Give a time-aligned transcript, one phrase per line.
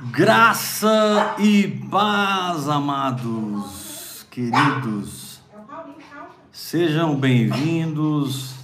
[0.00, 5.40] Graça e paz, amados, queridos.
[6.52, 8.54] Sejam bem-vindos.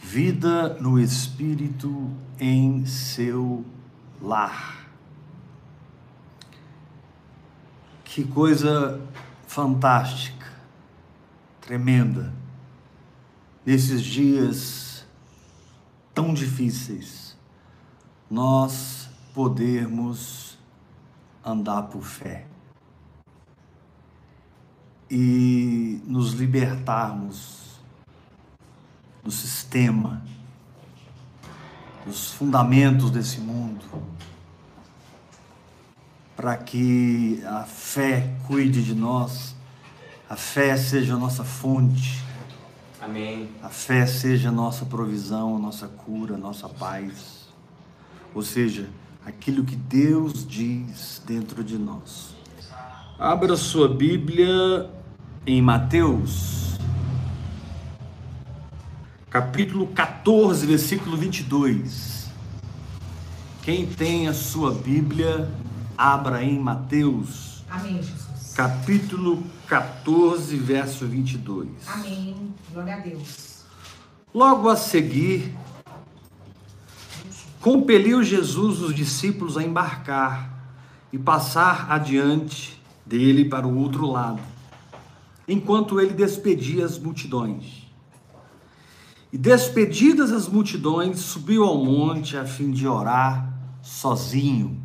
[0.00, 2.10] Vida no Espírito
[2.40, 3.66] em seu
[4.22, 4.88] lar.
[8.02, 8.98] Que coisa
[9.46, 10.50] fantástica,
[11.60, 12.32] tremenda.
[13.66, 15.06] Nesses dias
[16.14, 17.36] tão difíceis,
[18.30, 18.97] nós
[19.38, 20.58] podermos
[21.44, 22.44] andar por fé
[25.08, 27.78] e nos libertarmos
[29.22, 30.24] do sistema,
[32.04, 33.84] dos fundamentos desse mundo,
[36.34, 39.54] para que a fé cuide de nós,
[40.28, 42.24] a fé seja a nossa fonte.
[43.00, 43.48] Amém.
[43.62, 47.46] A fé seja a nossa provisão, a nossa cura, a nossa paz.
[48.34, 48.90] Ou seja,
[49.24, 52.34] aquilo que Deus diz dentro de nós.
[53.18, 54.90] Abra sua Bíblia
[55.46, 56.78] em Mateus,
[59.30, 62.28] capítulo 14, versículo 22.
[63.62, 65.50] Quem tem a sua Bíblia,
[65.96, 67.64] abra em Mateus.
[67.68, 68.54] Amém, Jesus.
[68.54, 71.68] Capítulo 14, verso 22.
[71.86, 72.54] Amém.
[72.72, 73.62] Glória a Deus.
[74.32, 75.54] Logo a seguir,
[77.60, 80.58] compeliu Jesus os discípulos a embarcar
[81.12, 84.40] e passar adiante dele para o outro lado,
[85.46, 87.88] enquanto ele despedia as multidões.
[89.32, 94.80] E despedidas as multidões, subiu ao monte a fim de orar sozinho.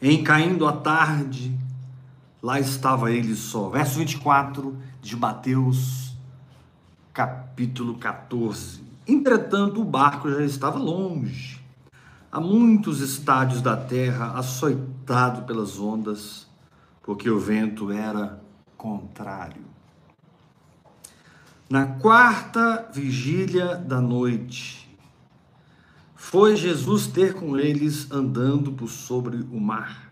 [0.00, 1.56] Em caindo a tarde,
[2.42, 3.68] lá estava ele só.
[3.68, 6.14] Verso 24 de Mateus,
[7.12, 8.80] capítulo 14.
[9.06, 11.61] Entretanto, o barco já estava longe
[12.32, 16.48] a muitos estádios da terra, açoitado pelas ondas,
[17.02, 18.42] porque o vento era
[18.74, 19.62] contrário.
[21.68, 24.88] Na quarta vigília da noite,
[26.14, 30.10] foi Jesus ter com eles andando por sobre o mar.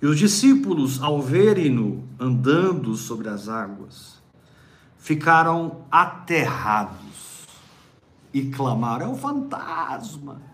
[0.00, 4.22] E os discípulos, ao verem-no andando sobre as águas,
[4.98, 7.48] ficaram aterrados
[8.32, 10.51] e clamaram: é um fantasma!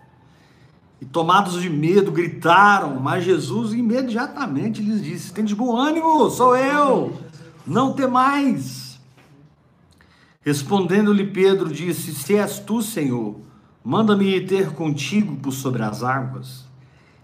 [1.01, 6.55] E tomados de medo gritaram, mas Jesus imediatamente lhes disse: Tem de bom ânimo, sou
[6.55, 7.17] eu,
[7.65, 8.99] não temais.
[10.41, 13.39] Respondendo-lhe Pedro, disse: Se és tu, Senhor,
[13.83, 16.65] manda-me ter contigo por sobre as águas.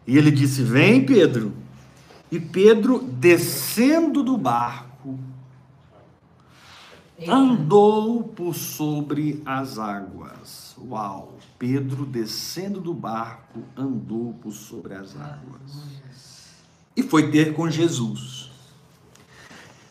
[0.07, 1.53] E ele disse: Vem, Pedro.
[2.31, 5.19] E Pedro, descendo do barco,
[7.27, 10.75] andou por sobre as águas.
[10.77, 11.34] Uau!
[11.57, 15.95] Pedro, descendo do barco, andou por sobre as águas
[16.95, 18.51] e foi ter com Jesus.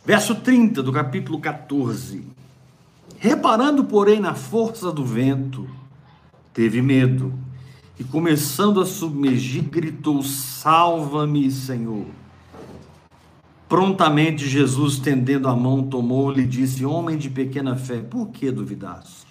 [0.05, 2.27] Verso 30 do capítulo 14.
[3.19, 5.69] Reparando, porém, na força do vento,
[6.53, 7.33] teve medo
[7.99, 12.07] e, começando a submergir, gritou: Salva-me, Senhor.
[13.67, 19.24] Prontamente Jesus, tendendo a mão, tomou-lhe e disse: Homem de pequena fé, por que duvidaste?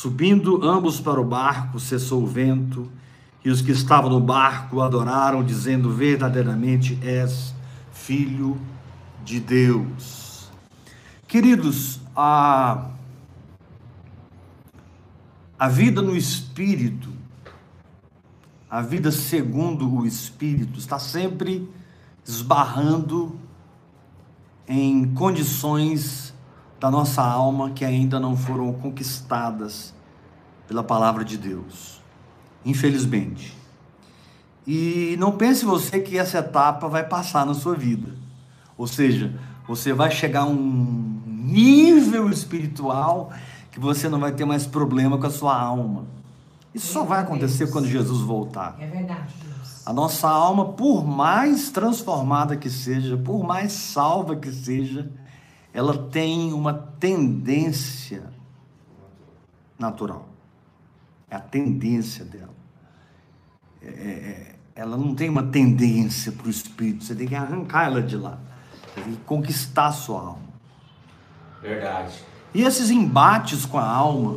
[0.00, 2.90] Subindo ambos para o barco, cessou o vento,
[3.44, 7.54] e os que estavam no barco adoraram, dizendo: Verdadeiramente és
[7.92, 8.58] filho
[9.22, 10.50] de Deus.
[11.28, 12.86] Queridos, a,
[15.58, 17.10] a vida no espírito,
[18.70, 21.68] a vida segundo o espírito, está sempre
[22.26, 23.38] esbarrando
[24.66, 26.29] em condições
[26.80, 29.94] da nossa alma que ainda não foram conquistadas
[30.66, 32.00] pela palavra de Deus.
[32.64, 33.56] Infelizmente.
[34.66, 38.14] E não pense você que essa etapa vai passar na sua vida.
[38.78, 39.38] Ou seja,
[39.68, 43.30] você vai chegar a um nível espiritual
[43.70, 46.06] que você não vai ter mais problema com a sua alma.
[46.74, 48.76] Isso só vai acontecer quando Jesus voltar.
[48.80, 49.86] É verdade, Deus.
[49.86, 55.10] A nossa alma, por mais transformada que seja, por mais salva que seja,
[55.72, 58.32] ela tem uma tendência
[59.78, 60.28] natural.
[61.30, 62.54] É a tendência dela.
[63.80, 68.02] É, é, ela não tem uma tendência para o espírito, você tem que arrancar ela
[68.02, 68.38] de lá.
[68.94, 70.50] Você tem que conquistar a sua alma.
[71.62, 72.24] Verdade.
[72.52, 74.36] E esses embates com a alma,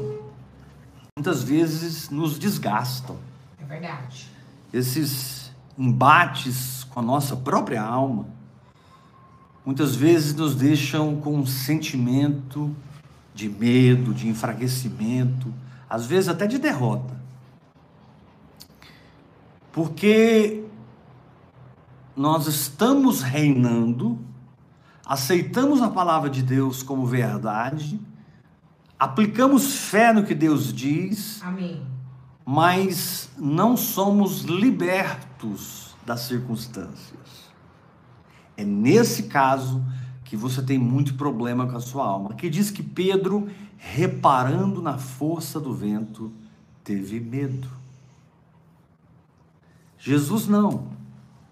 [1.17, 3.17] muitas vezes nos desgastam.
[3.59, 4.29] É verdade.
[4.71, 8.27] Esses embates com a nossa própria alma,
[9.65, 12.75] muitas vezes nos deixam com um sentimento
[13.33, 15.53] de medo, de enfraquecimento,
[15.89, 17.21] às vezes até de derrota.
[19.71, 20.63] Porque
[22.15, 24.19] nós estamos reinando,
[25.05, 27.99] aceitamos a palavra de Deus como verdade,
[28.99, 31.81] aplicamos fé no que Deus diz, Amém.
[32.45, 37.42] mas não somos libertos das circunstâncias.
[38.55, 39.83] É nesse caso
[40.23, 42.33] que você tem muito problema com a sua alma.
[42.33, 43.47] Que diz que Pedro,
[43.77, 46.31] reparando na força do vento,
[46.83, 47.69] teve medo.
[49.97, 50.87] Jesus não.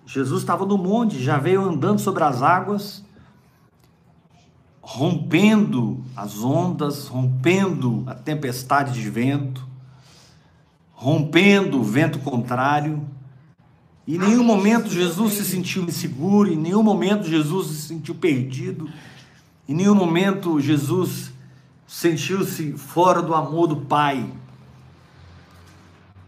[0.06, 3.04] Jesus estava no monte, já veio andando sobre as águas,
[4.81, 9.65] rompendo as ondas, rompendo a tempestade de vento,
[10.92, 13.07] rompendo o vento contrário.
[14.12, 18.90] Em nenhum momento Jesus se sentiu inseguro, em nenhum momento Jesus se sentiu perdido,
[19.69, 21.31] em nenhum momento Jesus
[21.88, 24.30] sentiu-se fora do amor do Pai.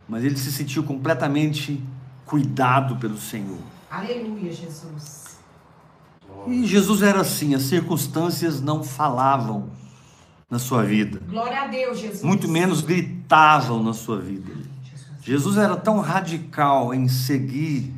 [0.07, 1.83] Mas ele se sentiu completamente
[2.25, 3.59] cuidado pelo Senhor.
[3.91, 5.36] Aleluia, Jesus.
[6.47, 9.69] E Jesus era assim, as circunstâncias não falavam
[10.50, 12.24] na sua vida, Glória a Deus, Jesus.
[12.24, 14.53] muito menos gritavam na sua vida.
[15.23, 15.57] Jesus.
[15.57, 17.93] Era tão radical em seguir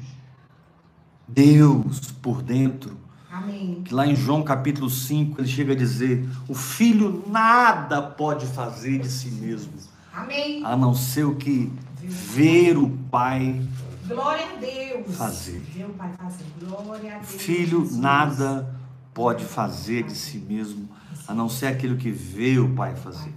[1.27, 2.97] Deus por dentro,
[3.31, 3.81] Amém.
[3.83, 8.99] que lá em João capítulo 5 ele chega a dizer: O filho nada pode fazer
[8.99, 9.73] de si mesmo,
[10.13, 10.63] Amém.
[10.63, 13.61] a não ser o que ver o Pai.
[14.07, 15.17] Glória a Deus.
[15.17, 15.63] Fazer.
[15.75, 16.45] Meu Pai fazer.
[16.59, 17.41] Glória a O Deus.
[17.41, 18.75] filho nada
[19.13, 20.87] pode fazer de si mesmo,
[21.27, 23.33] a não ser aquilo que vê o Pai fazer.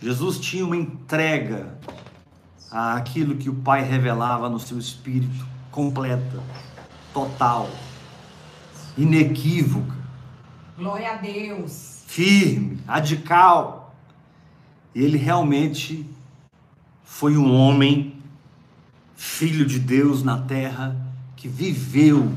[0.00, 1.78] Jesus tinha uma entrega
[2.70, 6.42] àquilo que o Pai revelava no seu espírito, completa,
[7.12, 7.68] total,
[8.96, 9.94] inequívoca,
[10.76, 12.02] Glória a Deus.
[12.06, 13.94] firme, radical.
[14.94, 16.06] Ele realmente
[17.04, 18.20] foi um homem,
[19.14, 20.96] filho de Deus na terra,
[21.34, 22.32] que viveu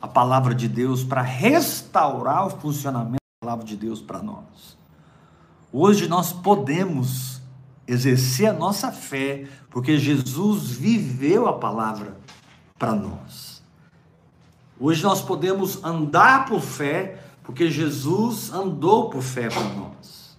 [0.00, 4.76] a palavra de Deus para restaurar o funcionamento da palavra de Deus para nós.
[5.72, 7.37] Hoje nós podemos
[7.88, 12.16] exercer a nossa fé, porque Jesus viveu a palavra
[12.78, 13.62] para nós.
[14.78, 20.38] Hoje nós podemos andar por fé, porque Jesus andou por fé para nós.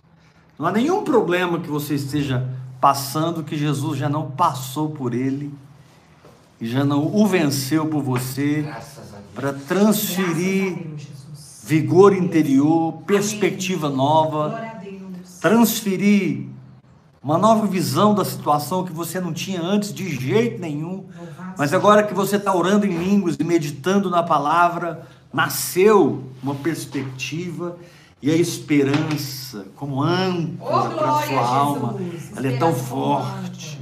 [0.58, 2.48] Não há nenhum problema que você esteja
[2.80, 5.52] passando que Jesus já não passou por ele
[6.62, 8.72] e já não o venceu por você
[9.34, 10.88] para transferir
[11.64, 14.62] vigor interior, perspectiva nova,
[15.42, 16.48] transferir
[17.22, 21.06] uma nova visão da situação que você não tinha antes de jeito nenhum.
[21.58, 27.78] Mas agora que você está orando em línguas e meditando na palavra, nasceu uma perspectiva
[28.22, 31.96] e a esperança como âncora Oh, para sua alma.
[32.36, 33.80] Ela é tão forte.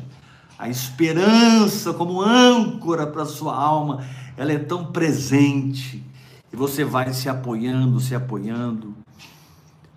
[0.57, 4.04] A esperança como âncora para a sua alma,
[4.36, 6.04] ela é tão presente.
[6.51, 8.95] E você vai se apoiando, se apoiando.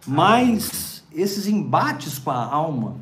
[0.07, 2.97] Mas esses embates com a alma,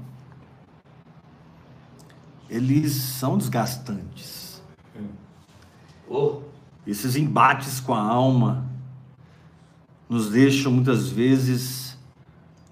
[2.49, 4.63] eles são desgastantes.
[6.09, 6.41] Oh,
[6.87, 8.65] Esses embates com a alma
[10.09, 11.99] nos deixam muitas vezes,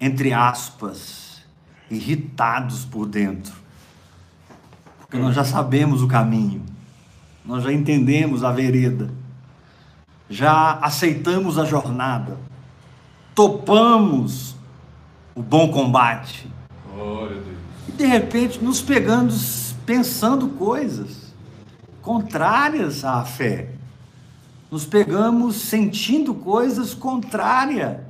[0.01, 1.43] entre aspas,
[1.89, 3.53] irritados por dentro.
[4.99, 6.65] Porque nós já sabemos o caminho,
[7.45, 9.09] nós já entendemos a vereda,
[10.29, 12.37] já aceitamos a jornada,
[13.35, 14.55] topamos
[15.35, 16.51] o bom combate.
[17.87, 19.31] E de repente nos pegando
[19.87, 21.33] pensando coisas
[22.01, 23.69] contrárias à fé.
[24.69, 28.01] Nos pegamos sentindo coisas contrárias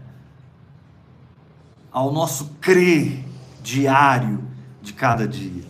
[1.91, 3.23] ao nosso crer
[3.61, 4.43] diário
[4.81, 5.65] de cada dia.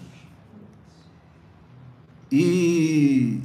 [2.31, 3.41] E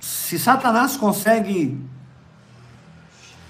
[0.00, 1.76] se Satanás consegue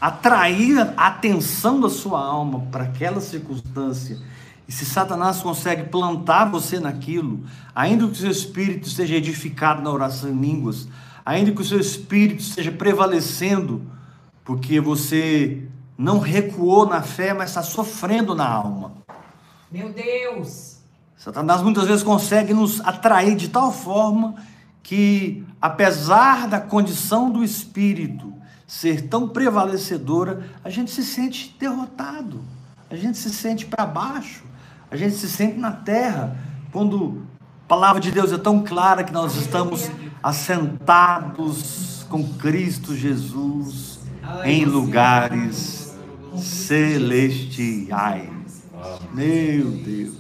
[0.01, 4.19] atrair a atenção da sua alma para aquela circunstância,
[4.69, 9.91] e se Satanás consegue plantar você naquilo, ainda que o seu espírito esteja edificado na
[9.91, 10.89] oração em línguas,
[11.25, 13.83] ainda que o seu espírito esteja prevalecendo,
[14.45, 15.63] porque você
[15.97, 18.93] não recuou na fé, mas está sofrendo na alma.
[19.71, 20.79] Meu Deus.
[21.17, 24.35] Satanás muitas vezes consegue nos atrair de tal forma
[24.83, 28.33] que, apesar da condição do espírito
[28.67, 32.43] ser tão prevalecedora, a gente se sente derrotado,
[32.91, 34.43] a gente se sente para baixo,
[34.93, 36.37] a gente se sente na terra,
[36.71, 37.23] quando
[37.65, 39.91] a palavra de Deus é tão clara que nós estamos
[40.23, 44.01] assentados com Cristo Jesus
[44.45, 45.97] em lugares
[46.37, 48.29] celestiais.
[49.15, 50.13] Meu Deus.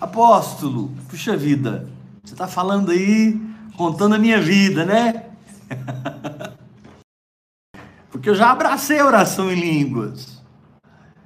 [0.00, 1.90] Apóstolo, puxa vida,
[2.22, 3.40] você está falando aí,
[3.76, 5.24] contando a minha vida, né?
[8.12, 10.40] Porque eu já abracei a oração em línguas.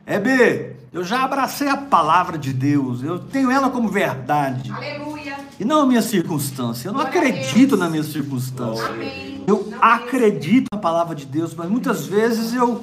[0.06, 4.72] É B, eu já abracei a palavra de Deus, eu tenho ela como verdade.
[4.72, 5.36] Aleluia.
[5.60, 6.88] E não a minha circunstância.
[6.88, 8.86] Eu não Glória acredito na minha circunstância.
[8.86, 9.44] Amém.
[9.46, 12.82] Eu Não acredito na palavra de Deus, mas muitas vezes eu,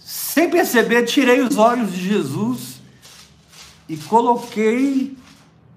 [0.00, 2.80] sem perceber, tirei os olhos de Jesus
[3.88, 5.16] e coloquei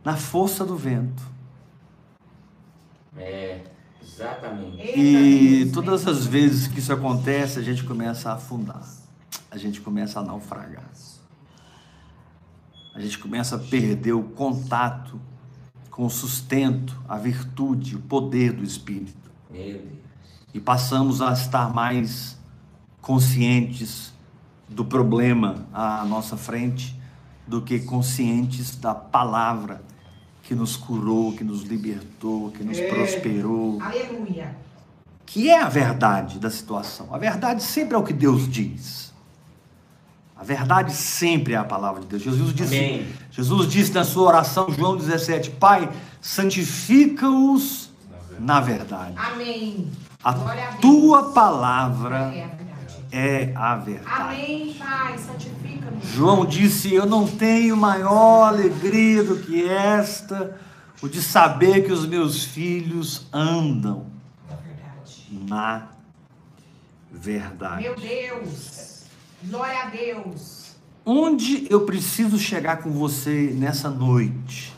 [0.04, 1.22] na força do vento.
[3.16, 3.60] É,
[4.02, 5.00] exatamente.
[5.00, 8.82] E todas as vezes que isso acontece, a gente começa a afundar.
[9.52, 10.90] A gente começa a naufragar.
[12.94, 15.20] A gente começa a perder o contato
[15.90, 19.32] com o sustento, a virtude, o poder do Espírito.
[19.50, 19.82] Meu Deus.
[20.54, 22.38] E passamos a estar mais
[23.02, 24.14] conscientes
[24.70, 27.00] do problema à nossa frente
[27.48, 29.82] do que conscientes da palavra
[30.44, 32.88] que nos curou, que nos libertou, que nos É.
[32.90, 34.56] prosperou, Aleluia.
[35.26, 37.14] que é a verdade da situação.
[37.14, 39.11] A verdade sempre é o que Deus diz.
[40.42, 42.24] A verdade sempre é a palavra de Deus.
[42.24, 43.08] Jesus disse, Amém.
[43.30, 45.88] Jesus disse na sua oração, João 17, Pai,
[46.20, 47.92] santifica-os
[48.40, 49.14] na verdade.
[49.18, 49.88] Amém.
[50.24, 50.82] A Glória a Deus.
[50.82, 53.06] tua palavra É a verdade.
[53.12, 54.22] é a verdade.
[54.22, 55.18] Amém, Pai.
[55.20, 56.06] Santifica-nos.
[56.06, 60.60] João disse: Eu não tenho maior alegria do que esta,
[61.04, 64.08] o de saber que os meus filhos andam
[64.50, 65.46] É verdade.
[65.48, 65.88] na
[67.12, 67.84] verdade.
[67.84, 69.01] Meu Deus.
[69.44, 70.72] Glória a Deus.
[71.06, 74.74] Onde eu preciso chegar com você nessa noite?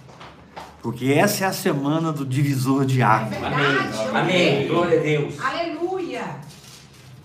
[0.82, 3.30] Porque essa é a semana do divisor de É água.
[3.30, 3.98] verdade.
[4.10, 4.56] Amém.
[4.58, 4.68] Amém.
[4.68, 5.36] Glória a Deus.
[5.40, 6.24] Aleluia.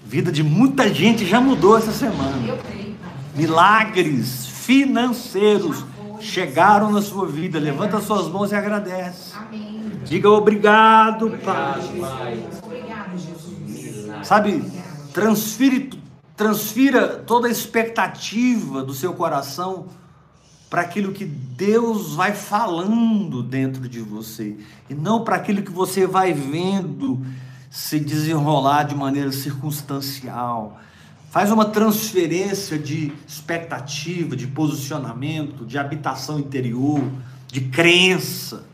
[0.04, 2.44] Vida de muita gente já mudou essa semana.
[2.46, 2.96] Eu creio.
[3.34, 5.84] Milagres financeiros
[6.20, 7.58] chegaram na sua vida.
[7.58, 9.32] Levanta suas mãos e agradece.
[9.36, 9.92] Amém.
[10.04, 11.78] Diga obrigado, Pai.
[11.78, 12.44] Obrigado, Pai.
[12.64, 14.26] Obrigado, Jesus.
[14.26, 14.64] Sabe,
[15.12, 15.90] transfire,
[16.38, 19.88] transfira toda a expectativa do seu coração
[20.70, 24.56] para aquilo que Deus vai falando dentro de você
[24.88, 27.20] e não para aquilo que você vai vendo
[27.68, 30.78] se desenrolar de maneira circunstancial.
[31.28, 37.02] Faz uma transferência de expectativa, de posicionamento, de habitação interior,
[37.48, 38.64] de crença.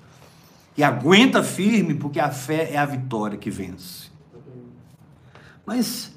[0.76, 4.08] E aguenta firme, porque a fé é a vitória que vence.
[5.64, 6.13] Mas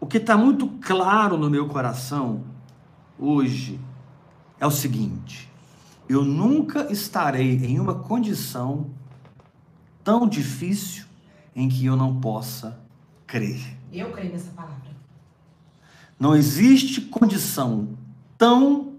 [0.00, 2.44] o que está muito claro no meu coração
[3.18, 3.80] hoje
[4.60, 5.50] é o seguinte:
[6.08, 8.90] eu nunca estarei em uma condição
[10.04, 11.04] tão difícil
[11.54, 12.78] em que eu não possa
[13.26, 13.60] crer.
[13.92, 14.76] Eu creio nessa palavra.
[16.18, 17.96] Não existe condição
[18.38, 18.94] tão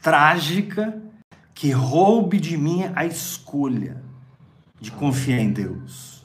[0.00, 1.02] trágica
[1.54, 4.02] que roube de mim a escolha
[4.80, 6.24] de confiar em Deus.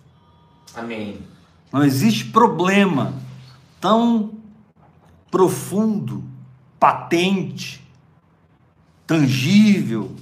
[0.75, 1.30] Amém.
[1.71, 3.13] Não existe problema
[3.79, 4.31] tão
[5.29, 6.23] profundo,
[6.79, 7.81] patente,
[9.07, 10.15] tangível,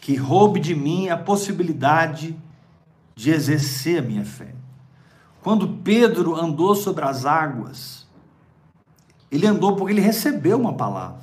[0.00, 2.36] que roube de mim a possibilidade
[3.14, 4.54] de exercer a minha fé.
[5.42, 8.06] Quando Pedro andou sobre as águas,
[9.30, 11.22] ele andou porque ele recebeu uma palavra.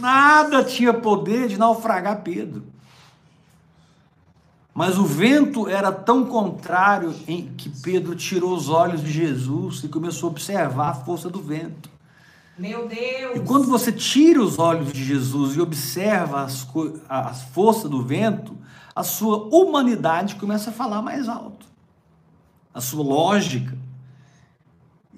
[0.00, 2.64] Nada tinha poder de naufragar Pedro.
[4.78, 9.88] Mas o vento era tão contrário em que Pedro tirou os olhos de Jesus e
[9.88, 11.90] começou a observar a força do vento.
[12.56, 13.34] Meu Deus.
[13.34, 16.64] E quando você tira os olhos de Jesus e observa as
[17.08, 18.56] a força do vento,
[18.94, 21.66] a sua humanidade começa a falar mais alto.
[22.72, 23.76] A sua lógica.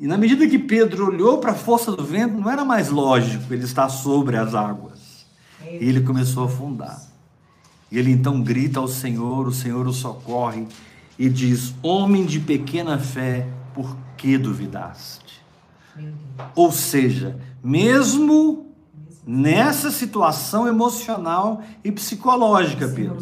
[0.01, 3.53] E na medida que Pedro olhou para a força do vento, não era mais lógico
[3.53, 5.27] ele estar sobre as águas.
[5.63, 7.10] E ele começou a afundar.
[7.91, 10.67] E ele então grita ao Senhor, o Senhor o socorre
[11.19, 15.41] e diz: Homem de pequena fé, por que duvidaste?
[16.55, 18.67] Ou seja, mesmo
[19.27, 23.19] nessa situação emocional e psicológica, Pedro,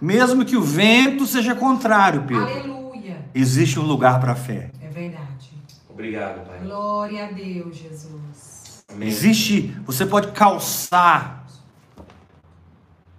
[0.00, 3.24] mesmo que o vento seja contrário, Pedro, Aleluia.
[3.34, 4.70] existe um lugar para a fé.
[4.80, 5.52] É verdade.
[5.88, 6.58] Obrigado, Pai.
[6.60, 8.84] Glória a Deus, Jesus.
[8.92, 9.08] Amém.
[9.08, 11.45] Existe, você pode calçar,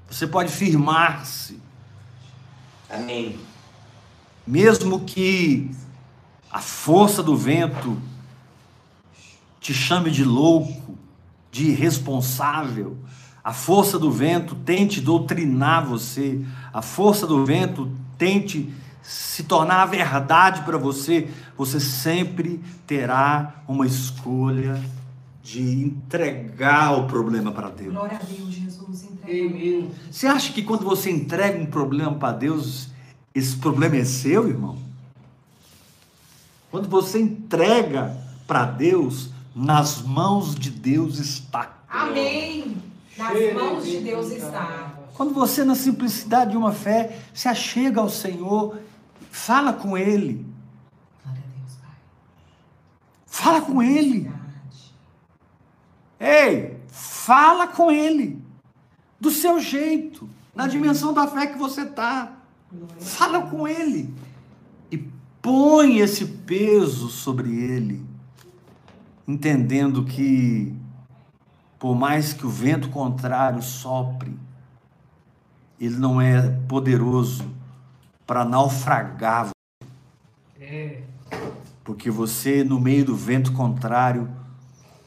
[0.10, 1.60] você pode firmar-se,
[2.90, 3.38] Amém.
[4.46, 5.70] mesmo que
[6.52, 7.98] a força do vento
[9.60, 10.98] te chame de louco,
[11.52, 12.98] de irresponsável,
[13.44, 19.86] a força do vento tente doutrinar você, a força do vento tente se tornar a
[19.86, 24.82] verdade para você, você sempre terá uma escolha
[25.42, 27.94] de entregar o problema para Deus.
[27.94, 28.78] Glória a Deus, Jesus.
[29.27, 29.91] Amém.
[30.10, 32.88] Você acha que quando você entrega um problema para Deus,
[33.36, 34.77] esse problema é seu, irmão?
[36.72, 38.17] Quando você entrega
[38.48, 41.77] para Deus, nas mãos de Deus está.
[41.89, 42.77] Amém.
[43.17, 44.93] Nas mãos de Deus está.
[45.13, 48.77] Quando você, na simplicidade de uma fé, se achega ao Senhor,
[49.29, 50.46] fala com Ele.
[51.24, 51.96] Glória a Deus, Pai.
[53.25, 54.31] Fala com Ele.
[56.19, 58.47] Ei, fala com Ele.
[59.19, 60.29] Do seu jeito.
[60.55, 62.33] Na dimensão da fé que você está.
[63.00, 64.13] Fala com Ele.
[64.91, 64.97] E
[65.41, 68.05] põe esse peso sobre Ele.
[69.27, 70.74] Entendendo que,
[71.77, 74.38] por mais que o vento contrário sopre,
[75.79, 77.45] Ele não é poderoso
[78.25, 79.50] para naufragar
[80.59, 81.01] É.
[81.83, 84.29] porque você, no meio do vento contrário,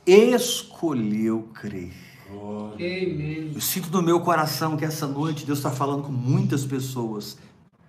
[0.07, 2.10] escolheu crer.
[2.35, 3.51] Amém.
[3.55, 7.37] Eu sinto no meu coração que essa noite Deus está falando com muitas pessoas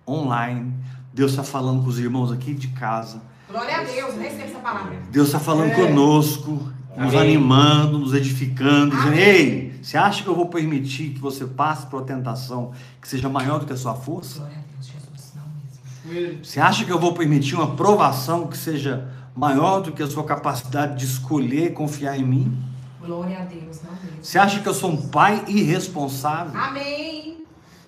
[0.06, 0.72] online.
[1.12, 3.20] Deus está falando com os irmãos aqui de casa.
[3.50, 4.14] Glória a Deus.
[4.16, 4.98] Receba essa palavra.
[5.10, 5.74] Deus está falando É.
[5.74, 6.50] conosco,
[6.96, 7.20] nos Amém.
[7.20, 9.14] animando, nos edificando, dizendo.
[9.16, 13.28] Ei, você acha que eu vou permitir que você passe por uma tentação que seja
[13.28, 14.38] maior do que a sua força?
[14.40, 15.32] Glória a Deus, Jesus.
[15.36, 16.44] Não mesmo.
[16.44, 20.24] Você acha que eu vou permitir uma provação que seja maior do que a sua
[20.24, 22.58] capacidade de escolher confiar em mim?
[23.04, 23.80] Glória a Deus.
[23.82, 24.22] Não mesmo.
[24.22, 26.58] Você acha que eu sou um pai irresponsável?
[26.60, 27.38] Amém.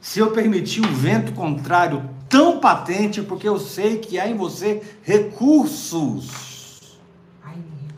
[0.01, 4.37] Se eu permitir um vento contrário tão patente, é porque eu sei que há em
[4.37, 6.55] você recursos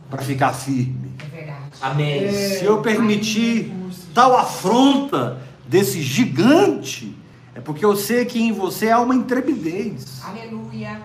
[0.09, 1.11] para ficar firme.
[1.19, 1.59] É verdade.
[1.81, 2.25] Amém.
[2.25, 2.31] É.
[2.31, 3.73] Se eu permitir
[4.13, 7.15] tal afronta desse gigante,
[7.53, 11.01] é porque eu sei que em você há uma intrepidez, Aleluia.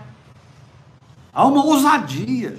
[1.32, 2.58] há uma ousadia.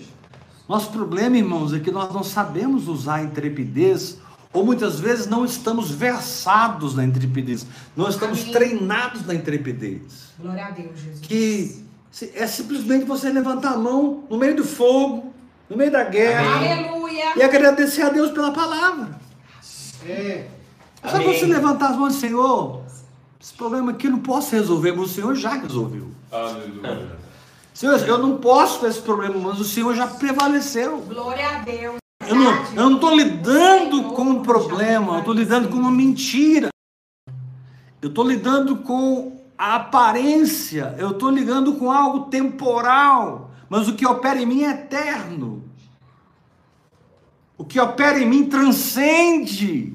[0.73, 4.17] Nosso problema, irmãos, é que nós não sabemos usar a intrepidez,
[4.51, 7.63] ou muitas vezes não estamos versados na intrepidez,
[7.95, 8.53] não estamos Amém.
[8.53, 10.33] treinados na intrepidez.
[10.39, 11.19] Glória a Deus, Jesus.
[11.21, 11.79] Que
[12.33, 15.31] é simplesmente você levantar a mão no meio do fogo,
[15.69, 16.55] no meio da guerra.
[16.55, 17.37] Aleluia.
[17.37, 19.19] e agradecer a Deus pela palavra.
[20.07, 20.47] É.
[21.05, 21.37] Só Amém.
[21.37, 22.81] você levantar as mãos e dizer, Senhor,
[23.39, 26.07] esse problema aqui eu não posso resolver, mas o Senhor já resolveu.
[26.31, 27.22] Aleluia.
[27.73, 30.99] Senhor, eu não posso com esse problema, mas o Senhor já prevaleceu.
[30.99, 31.97] Glória a Deus.
[32.27, 32.77] Eu não Verdade.
[32.77, 36.69] eu não estou lidando Senhor com um problema, eu estou lidando com uma mentira.
[38.01, 44.05] Eu estou lidando com a aparência, eu estou lidando com algo temporal, mas o que
[44.05, 45.63] opera em mim é eterno.
[47.57, 49.93] O que opera em mim transcende.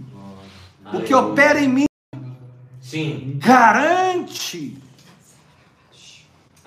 [0.93, 1.85] O que opera em mim
[2.81, 3.39] Sim.
[3.39, 4.77] garante.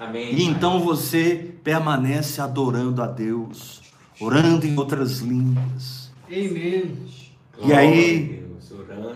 [0.02, 0.32] Amém.
[0.34, 0.44] E Pai.
[0.46, 3.82] então você permanece adorando a Deus,
[4.20, 6.12] orando em outras línguas.
[6.28, 6.96] Amém.
[7.64, 8.42] E aí-.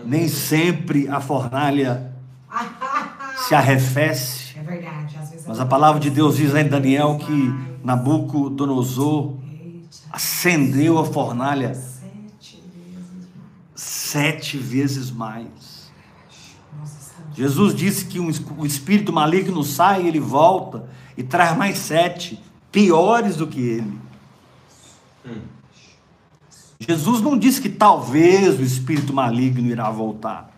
[0.04, 2.12] Nem sempre a fornalha
[3.48, 5.16] se arrefece, É verdade.
[5.20, 7.52] Às vezes mas a palavra de Deus diz em Daniel que
[7.84, 9.34] Nabucodonosor
[10.12, 13.50] acendeu a fornalha Sete vezes mais.
[13.74, 15.90] sete vezes mais.
[16.78, 17.25] Nossa Senhora.
[17.36, 23.36] Jesus disse que um o espírito maligno sai ele volta e traz mais sete, piores
[23.36, 23.98] do que ele.
[26.80, 30.50] Jesus não disse que talvez o espírito maligno irá voltar.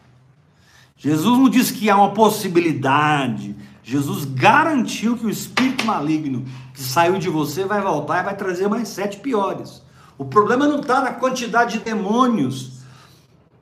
[0.96, 3.54] Jesus não disse que há uma possibilidade.
[3.82, 8.68] Jesus garantiu que o espírito maligno que saiu de você vai voltar e vai trazer
[8.68, 9.82] mais sete piores.
[10.16, 12.77] O problema não está na quantidade de demônios.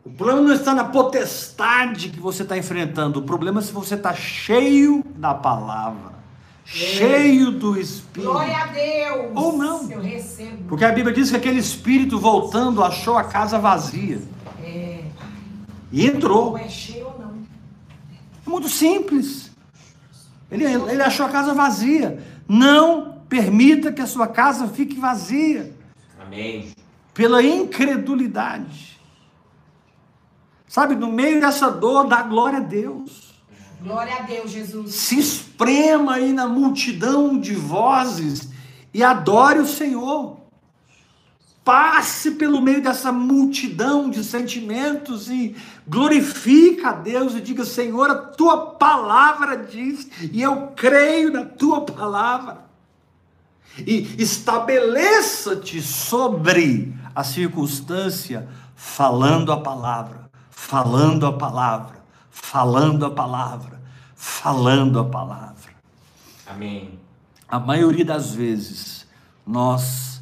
[0.06, 3.18] O problema não está na potestade que você está enfrentando.
[3.18, 6.12] O problema é se você está cheio da palavra,
[6.64, 8.30] cheio do Espírito.
[8.30, 9.32] Glória a Deus.
[9.34, 9.90] Ou não.
[9.90, 10.64] Eu recebo.
[10.68, 14.20] Porque a Bíblia diz que aquele espírito voltando achou a casa vazia
[14.62, 15.00] É.
[15.90, 16.50] e entrou.
[16.50, 17.32] Ou é cheio ou não.
[18.46, 19.50] É muito simples.
[20.50, 22.22] Ele, ele achou a casa vazia.
[22.48, 25.74] Não permita que a sua casa fique vazia
[26.24, 26.68] Amém.
[27.12, 28.95] pela incredulidade.
[30.76, 33.32] Sabe, no meio dessa dor, dá glória a Deus.
[33.80, 34.94] Glória a Deus, Jesus.
[34.94, 38.50] Se esprema aí na multidão de vozes
[38.92, 40.36] e adore o Senhor.
[41.64, 45.56] Passe pelo meio dessa multidão de sentimentos e
[45.88, 51.86] glorifica a Deus e diga: Senhor, a tua palavra diz, e eu creio na tua
[51.86, 52.66] palavra.
[53.78, 60.25] E estabeleça-te sobre a circunstância, falando a palavra,
[60.56, 63.80] falando a palavra, falando a palavra,
[64.16, 65.70] falando a palavra.
[66.46, 66.98] Amém.
[67.46, 69.06] A maioria das vezes
[69.46, 70.20] nós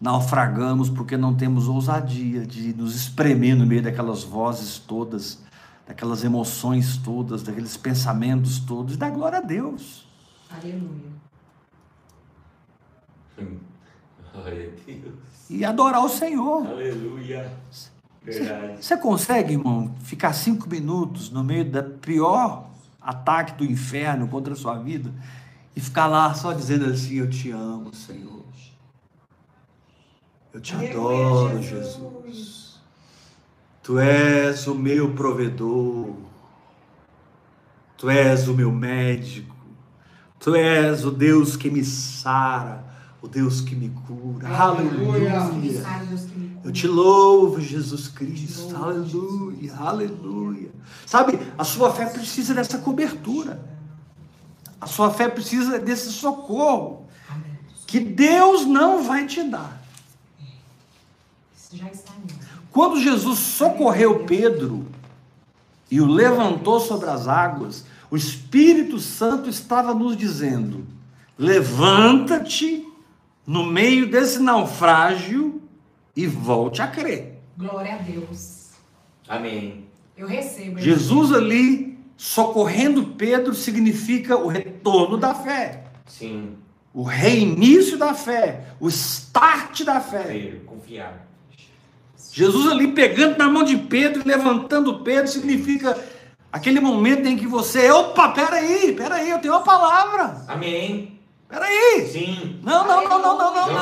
[0.00, 5.40] naufragamos porque não temos ousadia de nos espremer no meio daquelas vozes todas,
[5.86, 10.06] daquelas emoções todas, daqueles pensamentos todos, e dar glória a Deus.
[10.50, 11.12] Aleluia.
[14.32, 15.14] Glória a Deus.
[15.48, 16.66] E adorar o Senhor.
[16.66, 17.50] Aleluia.
[18.24, 18.84] Verdade.
[18.84, 24.56] Você consegue, irmão, ficar cinco minutos no meio da pior ataque do inferno contra a
[24.56, 25.12] sua vida
[25.74, 28.42] e ficar lá só dizendo assim: Eu te amo, Senhor.
[30.52, 31.62] Eu te adoro.
[31.62, 32.80] Jesus.
[33.82, 36.14] Tu és o meu provedor.
[37.96, 39.56] Tu és o meu médico.
[40.38, 42.84] Tu és o Deus que me sara,
[43.22, 44.48] o Deus que me cura.
[44.48, 45.40] Aleluia.
[45.40, 45.84] Aleluia.
[46.64, 48.74] Eu te louvo, Jesus Cristo.
[48.76, 50.70] Aleluia, aleluia.
[51.06, 53.64] Sabe, a sua fé precisa dessa cobertura.
[54.80, 57.06] A sua fé precisa desse socorro
[57.86, 59.80] que Deus não vai te dar.
[60.40, 61.80] Mim.
[62.72, 64.86] Quando Jesus socorreu Pedro
[65.88, 70.86] e o levantou sobre as águas, o Espírito Santo estava nos dizendo:
[71.38, 72.81] levanta-te
[73.52, 75.60] no meio desse naufrágio
[76.16, 77.38] e volte a crer.
[77.54, 78.70] Glória a Deus.
[79.28, 79.84] Amém.
[80.16, 80.78] Eu recebo.
[80.78, 86.56] Jesus ali socorrendo Pedro significa o retorno da fé, Sim.
[86.94, 90.22] o reinício da fé, o start da fé.
[90.22, 91.28] Crer, confiar.
[92.32, 96.02] Jesus ali pegando na mão de Pedro e levantando Pedro significa
[96.50, 101.20] aquele momento em que você, opa, peraí, peraí, eu tenho uma palavra, Amém.
[101.52, 102.08] Peraí.
[102.10, 102.60] Sim.
[102.62, 103.76] Não, não, não, não, não, não,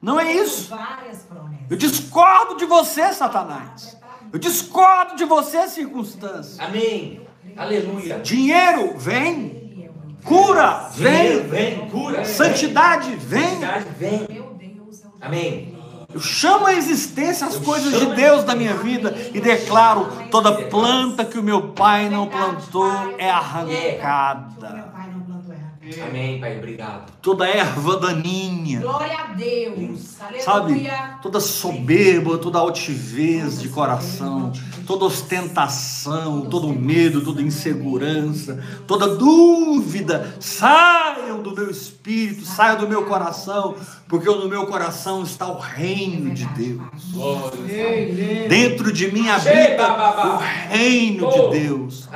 [0.00, 0.20] Não não.
[0.20, 0.70] é isso.
[0.70, 1.66] Várias promessas.
[1.70, 3.96] Eu discordo de você, Satanás.
[4.32, 6.64] Eu discordo de você, circunstância.
[6.64, 7.26] Amém.
[7.56, 8.18] Aleluia.
[8.20, 9.90] Dinheiro vem,
[10.24, 12.24] cura vem, vem, cura.
[12.24, 13.48] santidade vem.
[13.48, 14.26] Santidade vem.
[14.28, 15.00] Meu Deus.
[15.04, 15.76] o Amém.
[16.12, 21.24] Eu chamo a existência as coisas de Deus na minha vida e declaro: toda planta
[21.24, 24.94] que o meu pai não plantou é arrancada.
[26.08, 26.58] Amém, Pai.
[26.58, 27.12] Obrigado.
[27.22, 30.00] Toda erva daninha, Glória a Deus.
[30.40, 30.72] sabe?
[30.72, 31.18] Aleluia.
[31.22, 34.52] Toda soberba, toda altivez de coração,
[34.86, 43.04] toda ostentação, todo medo, toda insegurança, toda dúvida, saiam do meu espírito, saiam do meu
[43.04, 43.76] coração,
[44.08, 46.80] porque no meu coração está o reino de Deus.
[47.12, 47.58] Glória.
[47.58, 48.48] Amém.
[48.48, 49.92] Dentro de mim habita
[50.26, 52.08] o reino de Deus,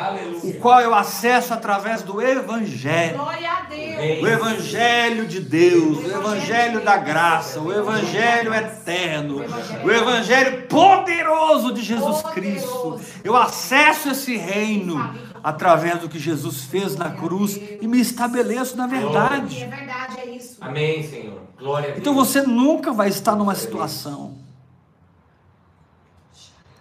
[0.42, 3.18] o qual eu acesso através do Evangelho.
[3.18, 4.22] Glória a Deus.
[4.22, 9.44] O Evangelho de Deus, o Evangelho da graça, o Evangelho eterno,
[9.85, 13.00] o Evangelho poderoso de Jesus Cristo.
[13.24, 18.85] Eu acesso esse reino através do que Jesus fez na cruz e me estabeleço na
[18.85, 19.64] É verdade.
[19.66, 20.57] verdade, é isso.
[20.61, 21.40] Amém, Senhor.
[21.59, 21.98] Glória a Deus.
[21.98, 24.38] Então você nunca vai estar numa situação.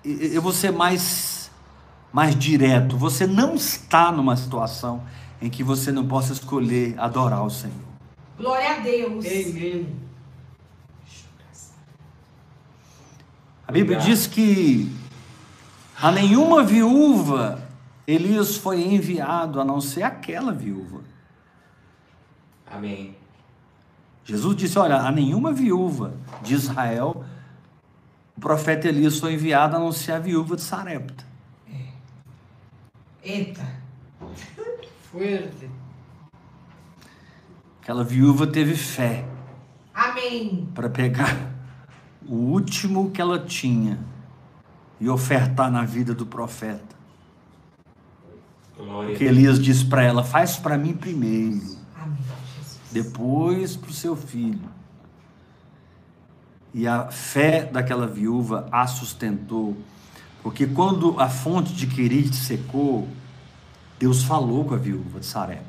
[0.04, 1.52] E- Eu vou ser mais,
[2.12, 2.98] mais direto.
[2.98, 5.04] Você não está numa situação
[5.41, 7.76] em que você não possa escolher adorar o Senhor.
[8.38, 9.26] Glória a Deus.
[9.26, 9.95] Amém.
[13.67, 14.06] A Bíblia Obrigado.
[14.06, 14.91] diz que
[16.02, 17.62] a nenhuma viúva
[18.12, 21.02] Elias foi enviado a não ser aquela viúva.
[22.65, 23.15] Amém.
[24.24, 27.24] Jesus disse: Olha, a nenhuma viúva de Israel
[28.36, 31.26] o profeta Elias foi enviado a não ser a viúva de Sarepta.
[33.22, 33.67] Eita.
[35.12, 35.69] Fuerte.
[37.82, 39.26] Aquela viúva teve fé
[39.93, 40.69] Amém.
[40.74, 41.36] para pegar
[42.26, 44.00] o último que ela tinha
[45.02, 46.99] e ofertar na vida do profeta.
[48.80, 51.62] Glória Porque Elias disse para ela: Faz para mim primeiro.
[51.96, 52.18] Amém,
[52.58, 52.80] Jesus.
[52.92, 54.70] depois para o seu filho.
[56.74, 59.76] E a fé daquela viúva a sustentou,
[60.42, 63.08] porque quando a fonte de Querite secou,
[63.98, 65.65] Deus falou com a viúva de Sarepta.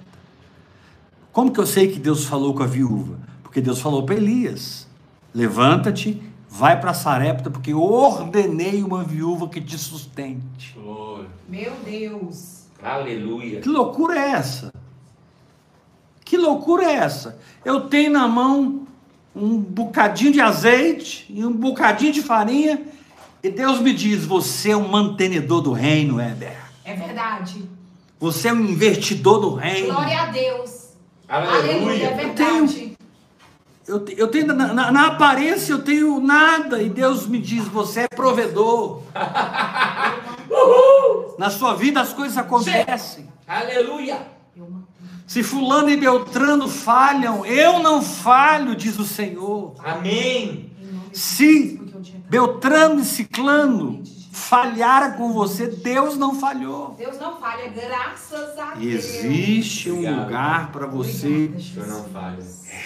[1.32, 3.18] Como que eu sei que Deus falou com a viúva?
[3.42, 4.86] Porque Deus falou para Elias:
[5.34, 10.76] levanta-te, vai para Sarepta, porque eu ordenei uma viúva que te sustente.
[10.78, 11.28] Glória.
[11.48, 12.59] Meu Deus.
[12.82, 13.60] Aleluia.
[13.60, 14.72] Que loucura é essa?
[16.24, 17.38] Que loucura é essa?
[17.64, 18.86] Eu tenho na mão
[19.34, 22.80] um bocadinho de azeite e um bocadinho de farinha,
[23.42, 26.56] e Deus me diz: Você é um mantenedor do reino, Éber.
[26.84, 27.68] É verdade.
[28.18, 29.92] Você é um investidor do reino.
[29.94, 30.90] Glória a Deus.
[31.28, 31.58] Aleluia.
[31.58, 32.06] Aleluia.
[32.08, 32.96] É verdade.
[33.88, 37.66] Eu, te- eu tenho, na, na- na aparência, eu tenho nada, e Deus me diz:
[37.68, 39.02] Você é provedor.
[41.40, 43.26] Na sua vida as coisas acontecem.
[43.48, 44.26] Aleluia.
[45.26, 49.74] Se fulano e beltrano falham, eu não falho, diz o Senhor.
[49.82, 50.70] Amém.
[51.14, 51.80] Se
[52.28, 56.94] Beltrano e Ciclano falharam com você, Deus não falhou.
[56.98, 58.82] Deus não falha, graças a Deus.
[59.06, 60.24] Existe um Obrigado.
[60.26, 62.12] lugar para você Obrigada, O Senhor não Jesus.
[62.12, 62.38] falha.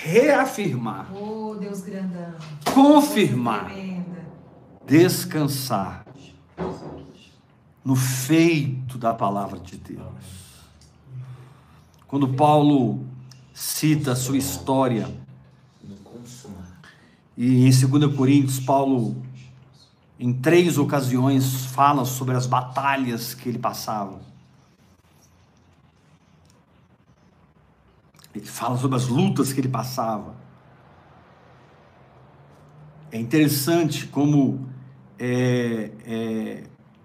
[0.04, 2.34] reafirmar, Oh, Deus grandão.
[2.72, 4.24] confirmar, Tremenda.
[4.86, 6.04] descansar
[7.84, 10.64] no feito da palavra de Deus.
[12.06, 13.04] Quando Paulo
[13.52, 15.12] cita a sua história,
[17.36, 19.20] e em 2 Coríntios, Paulo,
[20.18, 24.20] em três ocasiões, fala sobre as batalhas que ele passava.
[28.34, 30.34] Ele fala sobre as lutas que ele passava.
[33.10, 34.68] É interessante como
[35.18, 36.64] é, é,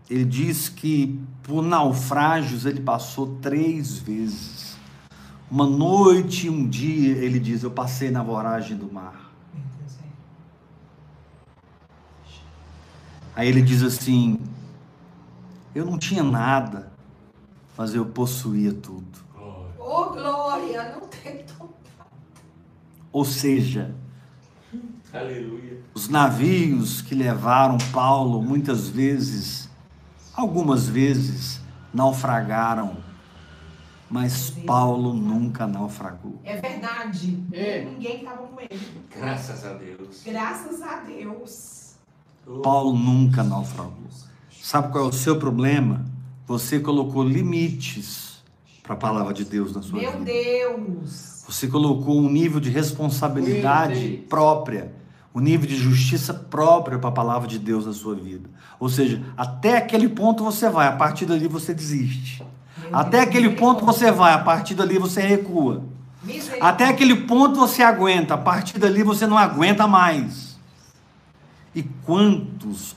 [0.09, 4.77] ele diz que por naufrágios ele passou três vezes.
[5.51, 9.29] Uma noite e um dia, ele diz, eu passei na voragem do mar.
[13.39, 14.37] Aí ele diz assim:
[15.73, 16.91] Eu não tinha nada,
[17.77, 19.17] mas eu possuía tudo.
[19.79, 21.45] Oh, glória, não tem.
[23.13, 23.95] Ou seja,
[25.13, 25.81] Aleluia.
[25.93, 29.68] os navios que levaram Paulo muitas vezes,
[30.33, 31.59] algumas vezes,
[31.93, 32.97] naufragaram,
[34.09, 36.39] mas Paulo nunca naufragou.
[36.43, 37.43] É verdade.
[37.51, 37.85] É.
[37.85, 38.79] Ninguém estava com ele.
[39.15, 40.23] Graças a Deus.
[40.25, 41.93] Graças a Deus.
[42.63, 44.09] Paulo nunca naufragou.
[44.49, 46.05] Sabe qual é o seu problema?
[46.47, 48.43] Você colocou limites
[48.81, 50.25] para a palavra de Deus na sua Meu vida.
[50.25, 51.43] Deus.
[51.47, 54.91] Você colocou um nível de responsabilidade Meu própria,
[55.33, 58.49] um nível de justiça própria para a palavra de Deus na sua vida.
[58.79, 62.43] Ou seja, até aquele ponto você vai, a partir dali você desiste.
[62.91, 65.83] Até aquele ponto você vai, a partir dali você recua.
[66.59, 70.57] Até aquele ponto você aguenta, a partir dali você não aguenta mais.
[71.73, 72.95] E quantos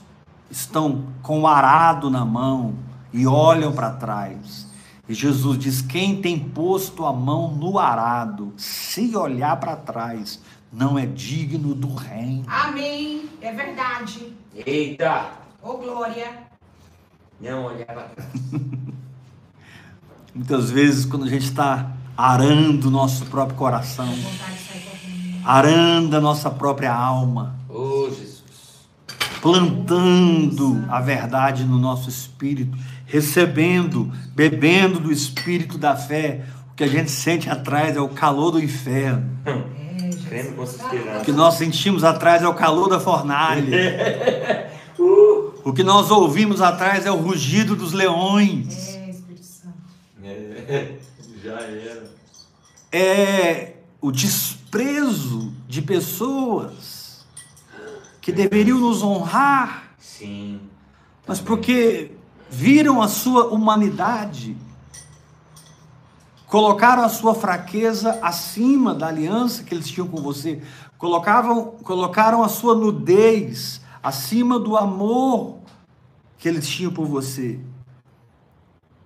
[0.49, 2.75] estão com o arado na mão
[3.13, 4.67] e olham para trás?
[5.07, 10.41] E Jesus diz: quem tem posto a mão no arado, se olhar para trás,
[10.73, 12.43] não é digno do reino.
[12.47, 13.29] Amém.
[13.41, 14.33] É verdade.
[14.65, 15.31] Eita.
[15.61, 16.31] Oh, glória.
[17.39, 18.29] Não olhar para trás.
[20.33, 24.09] Muitas vezes, quando a gente está arando o nosso próprio coração,
[25.45, 28.87] arando a nossa própria alma, Oh, Jesus.
[29.41, 36.45] plantando a verdade no nosso espírito, recebendo, bebendo do espírito da fé.
[36.71, 39.29] O que a gente sente atrás é o calor do inferno.
[40.33, 40.43] É.
[40.43, 40.63] Creme com.
[40.63, 44.71] O que nós sentimos atrás é o calor da fornalha.
[45.65, 48.89] O que nós ouvimos atrás é o rugido dos leões.
[48.89, 49.77] É, Espírito Santo.
[50.23, 50.95] É,
[51.41, 52.03] Já era.
[52.91, 57.25] É o desprezo de pessoas
[58.21, 60.59] que deveriam nos honrar Sim.
[61.25, 62.11] mas porque
[62.49, 64.55] viram a sua humanidade,
[66.53, 70.61] colocaram a sua fraqueza acima da aliança que eles tinham com você,
[70.99, 75.57] colocavam, colocaram a sua nudez acima do amor
[76.37, 77.59] que eles tinham por você.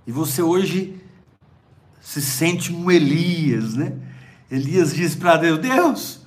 [0.05, 1.01] E você hoje
[2.01, 3.93] se sente um Elias, né?
[4.51, 6.19] Elias diz para Deus: Deus,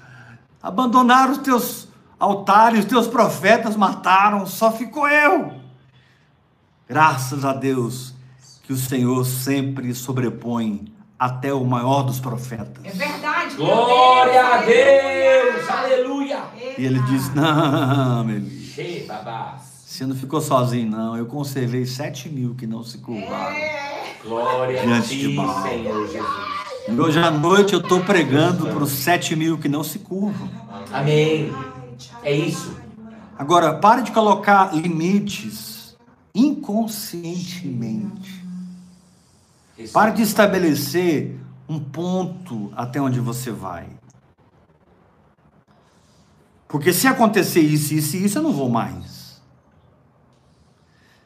[0.62, 5.52] abandonaram os teus altares, os teus profetas mataram, só ficou eu.
[6.88, 8.14] Graças a Deus
[8.62, 12.82] que o Senhor sempre sobrepõe até o maior dos profetas.
[12.82, 13.54] É verdade.
[13.56, 14.62] Glória a.
[14.62, 15.68] Deus.
[15.68, 16.44] Aleluia.
[16.78, 18.24] E ele diz: Não,
[19.06, 19.60] babás.
[19.84, 21.14] você não ficou sozinho, não.
[21.14, 23.54] Eu conservei sete mil que não se curvaram.
[23.54, 24.16] É.
[24.24, 25.62] Glória a Diante ti, de Baal.
[25.62, 26.24] Senhor Jesus.
[26.88, 30.48] E hoje à noite eu estou pregando para os sete mil que não se curvam.
[30.90, 31.52] Amém.
[32.22, 32.74] É isso.
[33.38, 35.94] Agora, pare de colocar limites
[36.34, 38.39] inconscientemente.
[39.88, 41.38] Pare de estabelecer
[41.68, 43.86] um ponto até onde você vai.
[46.66, 49.40] Porque se acontecer isso, isso e isso, eu não vou mais.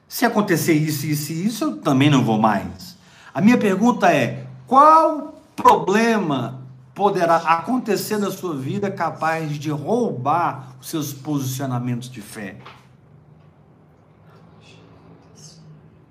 [0.09, 2.97] Se acontecer isso, isso e isso, eu também não vou mais.
[3.33, 6.63] A minha pergunta é: qual problema
[6.95, 12.59] poderá acontecer na sua vida capaz de roubar os seus posicionamentos de fé?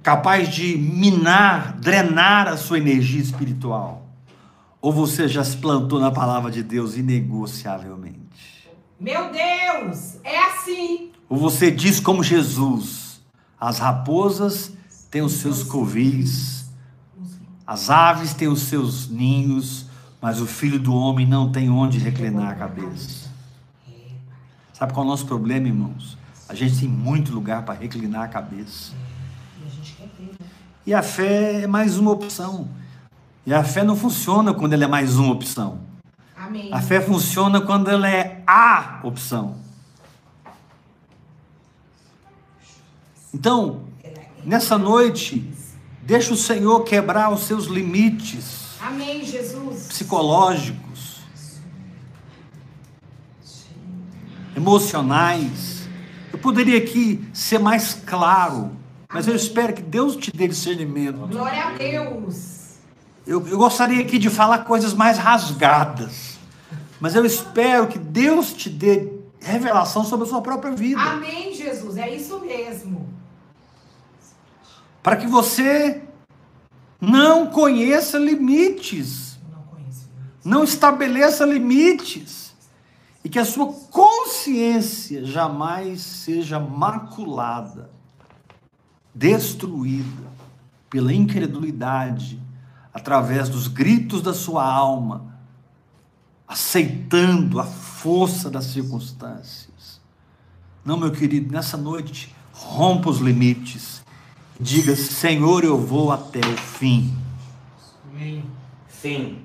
[0.03, 4.05] Capaz de minar, drenar a sua energia espiritual?
[4.81, 8.69] Ou você já se plantou na palavra de Deus inegociavelmente?
[8.99, 11.09] Meu Deus, é assim.
[11.29, 13.23] Ou você diz como Jesus:
[13.57, 14.73] as raposas
[15.09, 16.69] têm os seus covis,
[17.65, 19.85] As aves têm os seus ninhos,
[20.21, 23.31] mas o filho do homem não tem onde reclinar a cabeça.
[24.73, 26.17] Sabe qual é o nosso problema, irmãos?
[26.49, 28.91] A gente tem muito lugar para reclinar a cabeça.
[30.85, 32.67] E a fé é mais uma opção.
[33.45, 35.79] E a fé não funciona quando ela é mais uma opção.
[36.35, 36.69] Amém.
[36.73, 39.55] A fé funciona quando ela é a opção.
[43.33, 43.83] Então,
[44.43, 45.49] nessa noite,
[46.01, 49.87] deixa o Senhor quebrar os seus limites Amém, Jesus.
[49.87, 51.19] psicológicos,
[54.55, 55.87] emocionais.
[56.31, 58.71] Eu poderia aqui ser mais claro,
[59.13, 61.27] mas eu espero que Deus te dê discernimento.
[61.27, 62.77] Glória a Deus.
[63.25, 66.37] Eu, eu gostaria aqui de falar coisas mais rasgadas,
[66.99, 71.97] mas eu espero que Deus te dê revelação sobre a sua própria vida, Amém, Jesus.
[71.97, 73.07] É isso mesmo.
[75.01, 76.01] para que você
[76.99, 80.09] não conheça limites, Eu não conheço.
[80.45, 82.53] não estabeleça limites,
[83.23, 87.89] e que a sua consciência jamais seja maculada,
[89.13, 90.31] destruída
[90.89, 92.39] pela incredulidade,
[92.93, 95.33] através dos gritos da sua alma,
[96.47, 99.99] aceitando a força das circunstâncias.
[100.85, 104.03] Não, meu querido, nessa noite, rompa os limites.
[104.59, 107.11] Diga, Senhor, eu vou até o fim.
[108.11, 108.45] Amém.
[108.87, 109.39] Sim.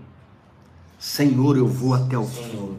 [0.99, 2.51] Senhor, eu vou até o fim.
[2.51, 2.77] Senhor.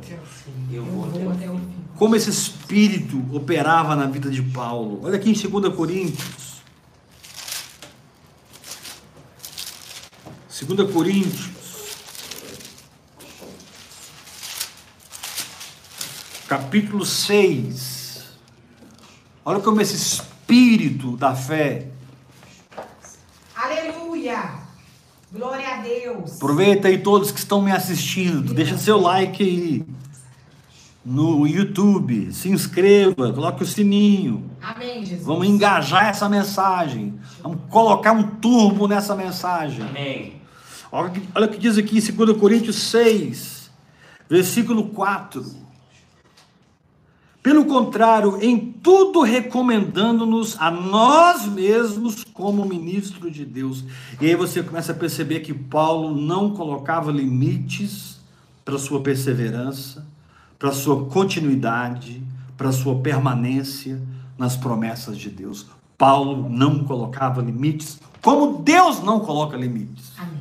[0.71, 1.79] Eu vou até o fim.
[1.95, 5.01] Como esse espírito operava na vida de Paulo.
[5.03, 6.48] Olha aqui em 2 Coríntios.
[10.61, 11.49] 2 Coríntios.
[16.49, 18.25] Capítulo 6.
[19.45, 21.87] Olha como esse espírito da fé.
[23.55, 24.59] Aleluia.
[25.31, 26.35] Glória a Deus.
[26.35, 28.53] Aproveita aí todos que estão me assistindo.
[28.53, 29.85] Deixa seu like aí.
[31.05, 32.33] No YouTube.
[32.33, 33.31] Se inscreva.
[33.31, 34.51] Coloque o sininho.
[34.61, 35.25] Amém, Jesus.
[35.25, 37.17] Vamos engajar essa mensagem.
[37.41, 39.85] Vamos colocar um turbo nessa mensagem.
[39.87, 40.38] Amém.
[40.91, 41.09] Olha,
[41.45, 43.69] o que- diz aqui em 2 Coríntios 6,
[44.29, 45.45] versículo 4.
[47.41, 53.85] Pelo contrário, em tudo recomendando-nos a nós mesmos como ministro de Deus.
[54.19, 58.19] E aí você começa a perceber que Paulo não colocava limites
[58.65, 60.05] para sua perseverança,
[60.59, 62.21] para sua continuidade,
[62.57, 64.01] para sua permanência
[64.37, 65.65] nas promessas de Deus.
[65.97, 70.11] Paulo não colocava limites, como Deus não coloca limites.
[70.17, 70.38] Amém.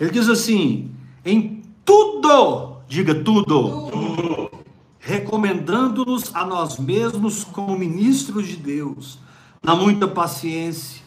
[0.00, 0.90] Ele diz assim:
[1.24, 4.50] em tudo, diga tudo, Tudo.
[4.98, 9.18] recomendando-nos a nós mesmos como ministros de Deus,
[9.62, 11.02] na muita paciência,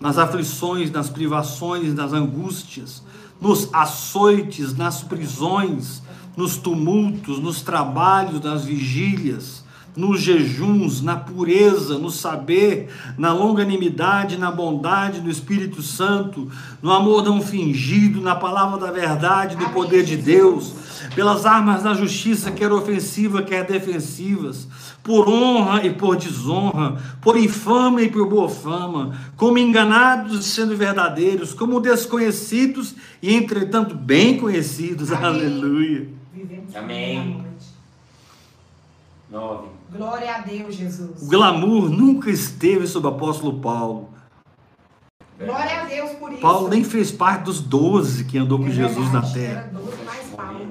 [0.00, 3.02] nas aflições, nas privações, nas angústias,
[3.40, 6.02] nos açoites, nas prisões,
[6.36, 9.63] nos tumultos, nos trabalhos, nas vigílias,
[9.96, 16.50] nos jejuns, na pureza, no saber, na longanimidade, na bondade do Espírito Santo,
[16.82, 20.74] no amor não fingido, na palavra da verdade, do poder de Deus,
[21.14, 24.66] pelas armas da justiça, quer ofensiva, quer defensivas,
[25.02, 30.76] por honra e por desonra, por infâmia e por boa fama, como enganados e sendo
[30.76, 35.12] verdadeiros, como desconhecidos e entretanto bem conhecidos.
[35.12, 35.26] Amém.
[35.26, 36.08] Aleluia.
[36.74, 37.18] Amém.
[37.18, 37.66] na noite.
[39.30, 39.73] Nove.
[39.96, 41.22] Glória a Deus, Jesus.
[41.22, 44.08] O glamour nunca esteve sob o apóstolo Paulo.
[45.38, 46.40] Glória a Deus por isso.
[46.40, 49.70] Paulo nem fez parte dos doze que andou com É Jesus na terra.
[49.72, 50.66] Era 12 mais Paulo.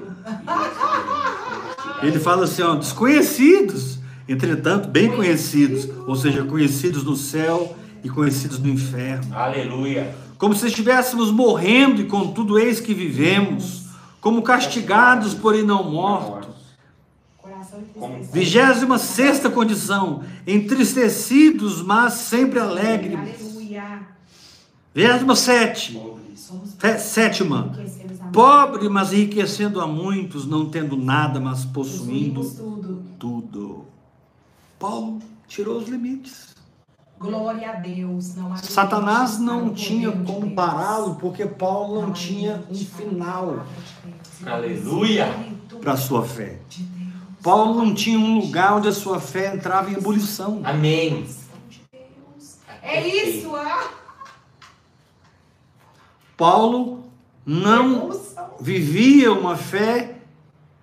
[2.02, 8.58] Ele fala assim, ó, desconhecidos, entretanto bem conhecidos, ou seja, conhecidos no céu e conhecidos
[8.58, 9.34] no inferno.
[9.34, 10.14] Aleluia.
[10.36, 13.84] Como se estivéssemos morrendo e contudo eis que vivemos,
[14.20, 16.43] como castigados, porém não mortos.
[18.32, 23.18] Vigésima sexta condição, entristecidos, mas sempre alegres.
[23.18, 24.00] Aleluia.
[24.94, 26.00] Vigésima sete,
[26.98, 27.72] sétima,
[28.32, 33.02] pobre, mas enriquecendo a muitos, não tendo nada, mas possuindo tudo.
[33.18, 33.84] tudo.
[34.78, 36.54] Paulo tirou os limites.
[37.18, 38.36] Glória a Deus.
[38.36, 43.66] Não há Satanás não tinha de como pará-lo, porque Paulo não há tinha um final.
[44.44, 45.26] Aleluia.
[45.80, 46.58] Para a sua fé.
[46.68, 46.93] de.
[47.44, 50.62] Paulo não tinha um lugar onde a sua fé entrava em ebulição.
[50.64, 51.26] Amém.
[52.82, 53.90] É isso, ah.
[56.38, 57.04] Paulo
[57.44, 58.18] não
[58.58, 60.16] vivia uma fé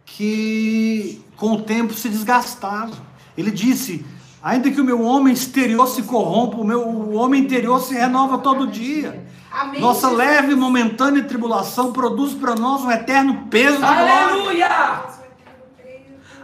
[0.05, 2.93] que com o tempo se desgastava.
[3.36, 4.05] Ele disse:
[4.43, 8.38] Ainda que o meu homem exterior se corrompa, o meu o homem interior se renova
[8.38, 9.26] todo dia.
[9.51, 9.82] Amém.
[9.82, 10.18] Nossa Jesus.
[10.18, 14.14] leve e momentânea tribulação produz para nós um eterno peso de glória.
[14.14, 15.20] Aleluia!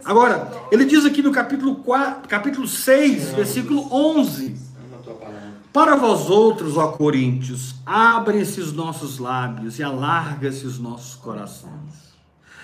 [0.08, 4.55] Agora, ele diz aqui no capítulo 4, capítulo 6, versículo 11:
[4.88, 5.53] Ama a tua palavra.
[5.74, 12.08] Para vós outros, ó Coríntios, abrem-se os nossos lábios e alarga-se os nossos corações.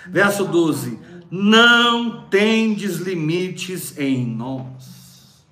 [0.08, 0.98] Verso 12:
[1.30, 5.44] Não tendes limites em nós.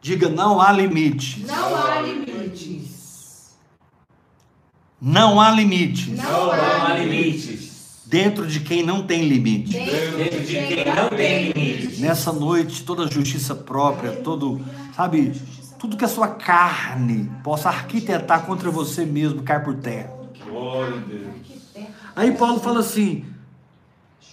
[0.00, 1.44] Diga, não há limites.
[1.44, 3.56] Não há limites.
[5.02, 6.16] Não há limites.
[6.16, 7.63] Não, há limites.
[8.14, 9.72] Dentro de quem não tem limite.
[9.72, 11.98] Dentro de quem não tem limites.
[11.98, 15.32] Nessa noite, toda justiça própria, todo, sabe,
[15.80, 20.12] tudo que a sua carne possa arquitetar contra você mesmo cai por terra.
[20.44, 21.88] Glória a Deus.
[22.14, 23.24] Aí Paulo fala assim: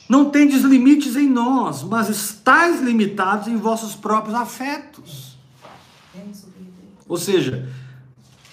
[0.08, 5.40] não tendes limites em nós, mas estáis limitados em vossos próprios afetos.
[7.10, 7.68] Ou seja,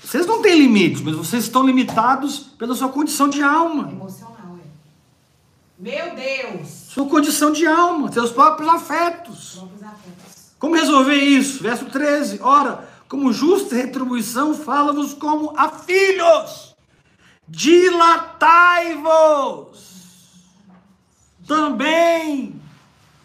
[0.02, 3.90] vocês não têm limites, mas vocês estão limitados pela sua condição de alma.
[3.92, 4.27] Emocional.
[5.78, 6.68] Meu Deus.
[6.68, 9.54] Sua condição de alma, seus próprios afetos.
[9.54, 10.52] Próprios afetos.
[10.58, 11.62] Como resolver isso?
[11.62, 12.40] Verso 13.
[12.42, 16.74] Ora, como justa retribuição, fala-vos como a filhos.
[17.46, 19.78] Dilatai-vos.
[21.46, 22.60] Também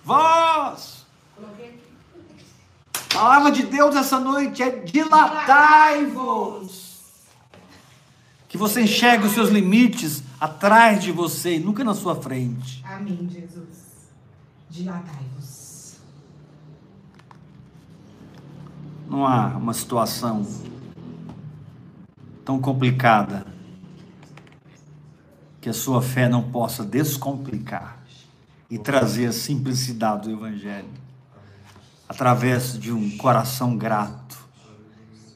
[0.05, 1.07] vós.
[1.35, 1.79] Coloquei aqui.
[2.93, 6.83] A palavra de Deus essa noite é dilatai-vos.
[8.47, 12.83] Que você enxergue os seus limites atrás de você e nunca na sua frente.
[12.85, 14.11] Amém, Jesus.
[14.69, 15.95] Dilatai-vos.
[19.09, 20.45] Não há uma situação
[22.43, 23.45] tão complicada
[25.61, 28.03] que a sua fé não possa descomplicar
[28.69, 30.91] e trazer a simplicidade do Evangelho
[32.09, 34.22] através de um coração grato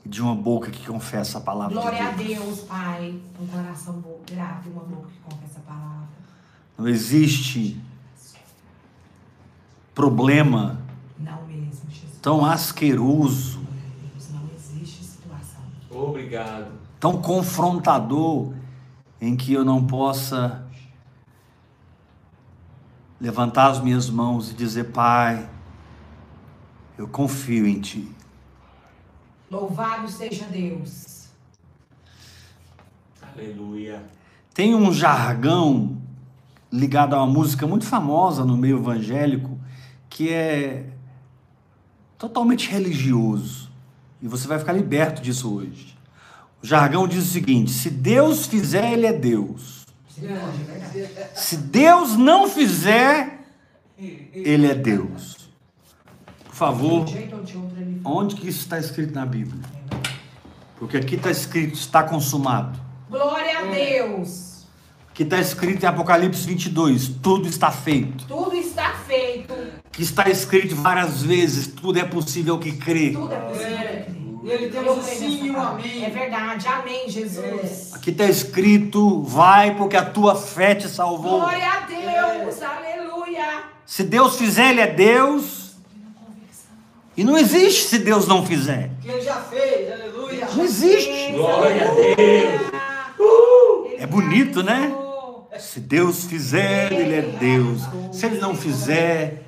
[0.09, 2.39] de uma boca que confessa a palavra Glória a de Deus.
[2.45, 3.19] Deus, Pai.
[3.39, 6.07] Um coração bo- grato e uma boca que confessa a palavra.
[6.77, 7.81] Não existe
[9.93, 10.79] problema
[11.19, 12.19] Não mesmo, Jesus.
[12.21, 13.81] tão asqueroso, Glória
[14.15, 14.33] a.
[14.33, 15.61] Não existe situação.
[15.91, 16.71] Obrigado.
[16.99, 18.53] tão confrontador
[19.19, 20.63] em que eu não possa
[23.19, 25.49] levantar as minhas mãos e dizer: Pai,
[26.97, 28.11] eu confio em Ti.
[29.49, 31.27] Louvado seja Deus.
[33.21, 34.03] Aleluia.
[34.53, 35.97] Tem um jargão
[36.71, 39.57] ligado a uma música muito famosa no meio evangélico
[40.09, 40.85] que é
[42.17, 43.71] totalmente religioso.
[44.21, 45.95] E você vai ficar liberto disso hoje.
[46.61, 49.85] O jargão diz o seguinte: se Deus fizer, Ele é Deus.
[50.21, 51.39] É verdade.
[51.39, 53.45] Se Deus não fizer,
[53.97, 55.46] Ele é Deus.
[56.57, 59.61] Por favor, ele onde que isso está escrito na Bíblia?
[60.79, 62.79] Porque aqui está escrito, está consumado.
[63.07, 64.65] Glória a Deus.
[65.11, 68.25] Aqui está escrito em Apocalipse 22, tudo está feito.
[68.25, 69.53] Tudo está feito.
[69.91, 73.11] Que está escrito várias vezes, tudo é possível que crê.
[73.11, 73.77] Tudo é possível.
[73.77, 74.07] É.
[74.43, 76.05] Ele tem um sim e um amém.
[76.05, 76.67] É verdade.
[76.67, 77.93] Amém, Jesus.
[77.93, 81.41] Aqui está escrito, vai porque a tua fé te salvou.
[81.41, 82.59] Glória a Deus.
[82.63, 83.63] Aleluia.
[83.85, 85.66] Se Deus fizer, Ele é Deus.
[87.17, 88.91] E não existe se Deus não fizer.
[89.01, 90.47] Que ele já fez, aleluia.
[90.55, 91.31] Não existe.
[91.31, 92.77] Glória a Deus.
[93.97, 94.93] É bonito, né?
[95.59, 97.81] Se Deus fizer, Ele é Deus.
[98.11, 99.43] Se Ele não fizer,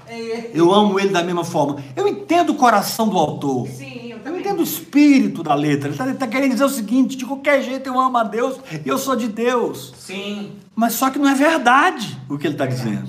[0.53, 1.83] eu amo Ele da mesma forma.
[1.95, 3.67] Eu entendo o coração do autor.
[3.67, 5.89] Sim, eu entendo o espírito da letra.
[5.89, 8.97] Ele está querendo dizer o seguinte: de qualquer jeito eu amo a Deus e eu
[8.97, 9.93] sou de Deus.
[9.99, 10.53] Sim.
[10.75, 13.07] Mas só que não é verdade o que ele está dizendo.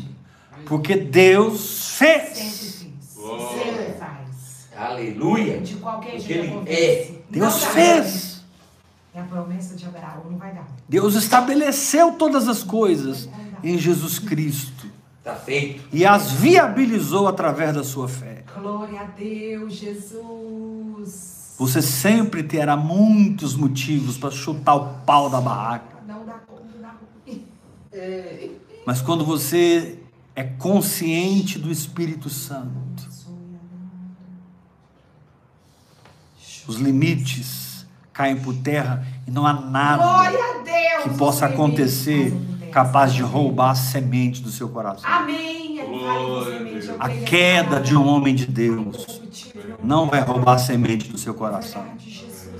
[0.67, 2.39] Porque Deus fez.
[2.39, 2.87] fiz.
[3.17, 3.65] Glória.
[3.65, 4.69] Sempre faz.
[4.81, 5.61] Aleluia.
[5.61, 7.15] De qualquer Porque jeito ele é.
[7.29, 8.43] Deus fez.
[9.13, 10.67] É a promessa de Abraão, não vai dar.
[10.89, 13.29] Deus estabeleceu todas as coisas
[13.63, 14.87] em Jesus Cristo
[15.19, 15.83] Está feito.
[15.93, 18.45] e as viabilizou através da sua fé.
[18.59, 21.55] Glória a Deus, Jesus.
[21.59, 25.99] Você sempre terá muitos motivos para chutar o pau da barraca.
[26.07, 26.95] Não dá conta, não dá.
[28.87, 29.99] Mas quando você
[30.35, 32.71] é consciente do Espírito Santo,
[36.67, 40.05] os limites caem por terra e não há nada
[40.65, 41.03] Deus.
[41.05, 42.35] que possa os acontecer
[42.73, 45.09] capaz de roubar a semente do seu coração.
[45.11, 45.61] Amém.
[46.99, 49.21] A queda de um homem de Deus
[49.83, 51.85] não vai roubar a semente do seu coração.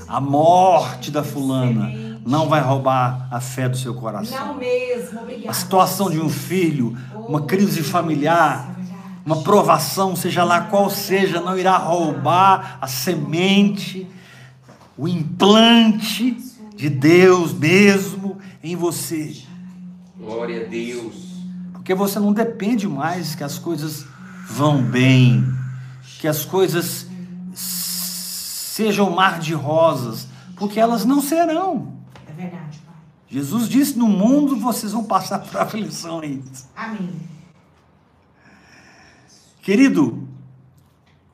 [0.09, 4.55] A morte da fulana não vai roubar a fé do seu Não coração.
[4.55, 5.21] mesmo.
[5.49, 6.97] A situação de um filho,
[7.29, 8.80] uma crise familiar,
[9.25, 14.07] uma provação, seja lá qual seja, não irá roubar a semente,
[14.97, 16.37] o implante
[16.75, 19.37] de Deus mesmo em você.
[20.17, 21.31] Glória a Deus.
[21.73, 24.07] Porque você não depende mais que as coisas
[24.47, 25.45] vão bem,
[26.21, 27.07] que as coisas
[27.55, 31.95] sejam mar de rosas, porque elas não serão.
[32.27, 32.95] É verdade, Pai.
[33.29, 36.67] Jesus disse: no mundo vocês vão passar por aflições.
[36.77, 37.11] Amém.
[39.63, 40.27] Querido,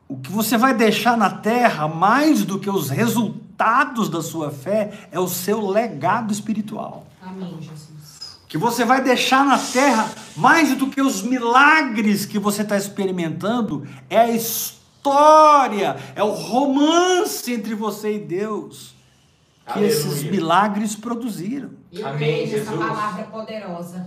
[0.09, 5.09] o que você vai deixar na terra, mais do que os resultados da sua fé,
[5.11, 7.07] é o seu legado espiritual.
[7.23, 8.39] Amém, Jesus.
[8.45, 12.77] O que você vai deixar na terra, mais do que os milagres que você está
[12.77, 18.97] experimentando, é a história, é o romance entre você e Deus
[19.67, 19.93] que Aleluia.
[19.93, 21.71] esses milagres produziram.
[21.93, 22.79] Eu Amém, Jesus.
[22.79, 24.07] palavra poderosa.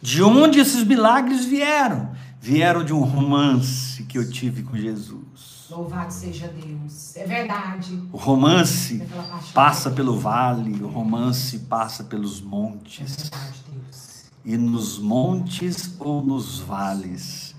[0.00, 2.10] De onde esses milagres vieram?
[2.40, 5.66] Vieram de um romance que eu tive com Jesus.
[5.70, 7.14] Louvado seja Deus.
[7.16, 8.02] É verdade.
[8.12, 9.52] O romance paixão.
[9.54, 13.30] passa pelo vale, o romance passa pelos É montes.
[13.30, 14.24] verdade, Deus.
[14.44, 17.54] E nos montes ou nos vales,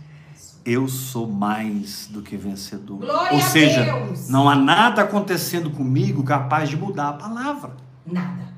[0.65, 2.97] eu sou mais do que vencedor.
[2.99, 4.27] Glória ou a seja, Deus.
[4.29, 7.77] não há nada acontecendo comigo capaz de mudar a palavra.
[8.05, 8.50] Nada.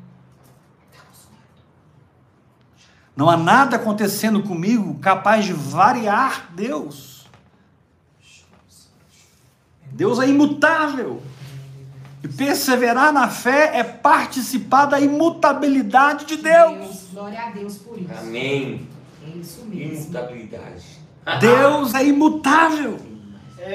[3.15, 7.27] Não há nada acontecendo comigo capaz de variar Deus.
[9.91, 11.21] Deus é imutável.
[12.23, 17.09] E perseverar na fé é participar da imutabilidade de Deus.
[17.11, 18.09] Glória a Deus por isso.
[18.17, 18.87] Amém.
[19.25, 20.03] É isso mesmo.
[20.03, 20.85] Imutabilidade.
[21.39, 22.99] Deus é imutável.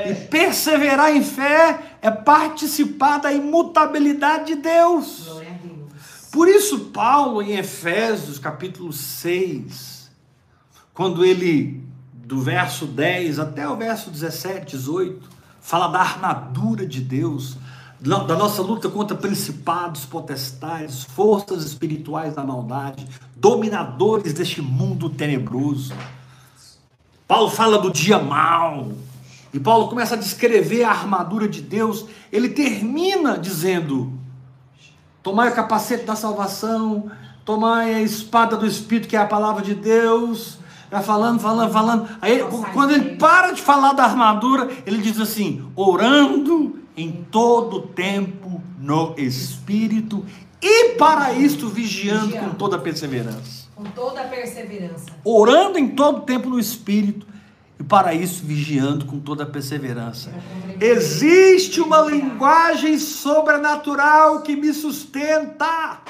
[0.06, 5.24] E perseverar em fé é participar da imutabilidade de Deus.
[5.24, 5.47] Glória a Deus.
[6.30, 10.10] Por isso, Paulo, em Efésios capítulo 6,
[10.92, 15.28] quando ele, do verso 10 até o verso 17, 18,
[15.60, 17.56] fala da armadura de Deus,
[18.00, 25.94] da nossa luta contra principados, potestades, forças espirituais da maldade, dominadores deste mundo tenebroso.
[27.26, 28.92] Paulo fala do dia mau.
[29.52, 32.04] E Paulo começa a descrever a armadura de Deus.
[32.30, 34.12] Ele termina dizendo:
[35.22, 37.10] Tomai o capacete da salvação,
[37.44, 40.58] tomai a espada do Espírito, que é a palavra de Deus.
[40.90, 42.08] Vai falando, falando, falando.
[42.20, 42.42] Aí,
[42.72, 49.14] quando ele para de falar da armadura, ele diz assim: orando em todo tempo no
[49.18, 50.24] Espírito,
[50.62, 53.68] e para isto vigiando com toda perseverança.
[53.74, 55.06] Com toda a perseverança.
[55.24, 57.26] Orando em todo tempo no Espírito,
[57.78, 60.32] e para isso vigiando com toda perseverança.
[60.80, 66.00] Existe uma linguagem sobrenatural que me sustenta.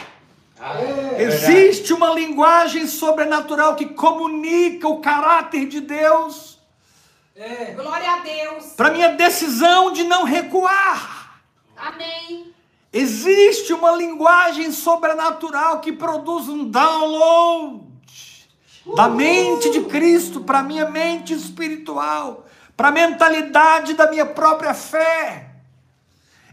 [0.60, 6.58] É Existe uma linguagem sobrenatural que comunica o caráter de Deus
[7.36, 7.72] É.
[7.72, 8.72] Glória a Deus.
[8.76, 11.40] para minha decisão de não recuar.
[11.76, 12.52] Amém.
[12.92, 17.87] Existe uma linguagem sobrenatural que produz um download
[18.94, 25.48] da mente de Cristo para minha mente espiritual, para a mentalidade da minha própria fé.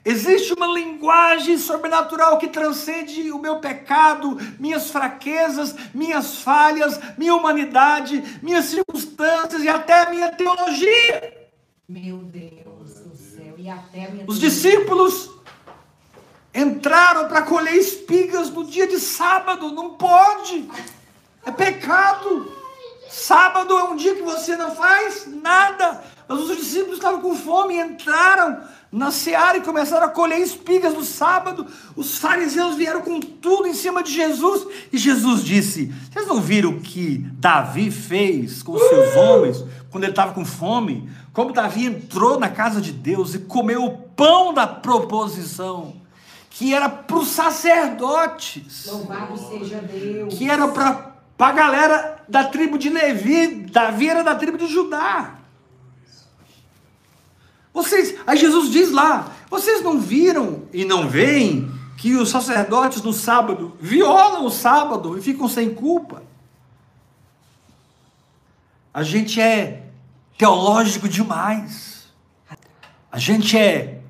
[0.04, 8.24] Existe uma linguagem sobrenatural que transcende o meu pecado, minhas fraquezas, minhas falhas, minha humanidade,
[8.44, 11.50] minhas circunstâncias e até a minha teologia.
[11.90, 13.56] Meu Deus do céu.
[13.58, 14.26] E até minha.
[14.28, 15.32] Os discípulos
[16.54, 20.70] entraram para colher espigas no dia de sábado, não pode.
[21.46, 22.52] É pecado.
[23.10, 26.04] Sábado é um dia que você não faz nada.
[26.28, 28.60] Mas os discípulos estavam com fome e entraram
[28.92, 31.68] na seara e começaram a colher espigas no sábado.
[31.96, 34.66] Os fariseus vieram com tudo em cima de Jesus.
[34.92, 40.04] E Jesus disse: Vocês não viram o que Davi fez com os seus homens quando
[40.04, 41.10] ele estava com fome?
[41.32, 45.94] Como Davi entrou na casa de Deus e comeu o pão da proposição,
[46.50, 50.34] que era para os sacerdotes Louvado seja Deus.
[50.34, 55.36] que era para a galera da tribo de Levi, Davi era da tribo de Judá.
[57.74, 63.12] Vocês, aí Jesus diz lá, vocês não viram e não veem que os sacerdotes no
[63.12, 66.24] sábado violam o sábado e ficam sem culpa?
[68.94, 69.84] A gente é
[70.38, 72.08] teológico demais.
[73.12, 74.02] A gente é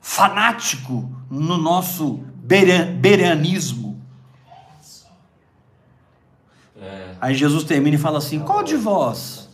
[0.00, 3.85] fanático no nosso berea- bereanismo.
[6.86, 7.14] É.
[7.20, 9.48] Aí Jesus termina e fala assim: Qual de vós,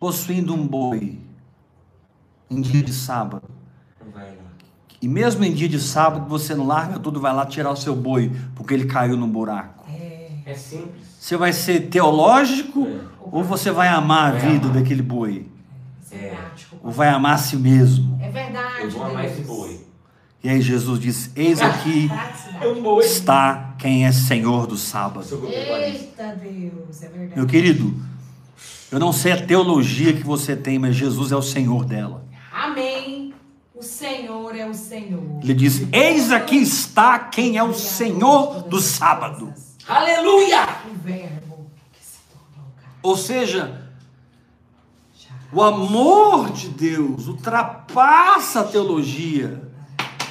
[0.00, 1.18] possuindo um boi,
[2.50, 3.42] em dia de sábado,
[5.00, 7.94] e mesmo em dia de sábado você não larga tudo, vai lá tirar o seu
[7.94, 9.84] boi, porque ele caiu no buraco?
[9.90, 10.30] É.
[10.46, 11.06] É simples.
[11.18, 13.00] Você vai ser teológico É.
[13.32, 14.78] ou você vai amar a vida amar.
[14.78, 15.48] daquele boi?
[16.10, 16.76] É prático.
[16.82, 18.18] Ou vai amar a si mesmo?
[18.22, 19.46] É verdade, Eu vou amar esse Deus.
[19.48, 19.85] boi.
[20.42, 22.08] E aí Jesus diz: Eis aqui
[23.02, 25.46] está quem é Senhor do sábado.
[25.48, 27.36] Eita Deus, é verdade.
[27.36, 27.94] Meu querido,
[28.90, 32.24] eu não sei a teologia que você tem, mas Jesus é o Senhor dela.
[32.52, 33.34] Amém.
[33.74, 35.40] O Senhor é o Senhor.
[35.42, 39.52] Ele diz: Eis aqui está quem é o Senhor do sábado.
[39.86, 40.66] Aleluia!
[40.90, 42.70] O verbo que se tornou.
[43.02, 43.82] Ou seja,
[45.52, 49.65] o amor de Deus ultrapassa a teologia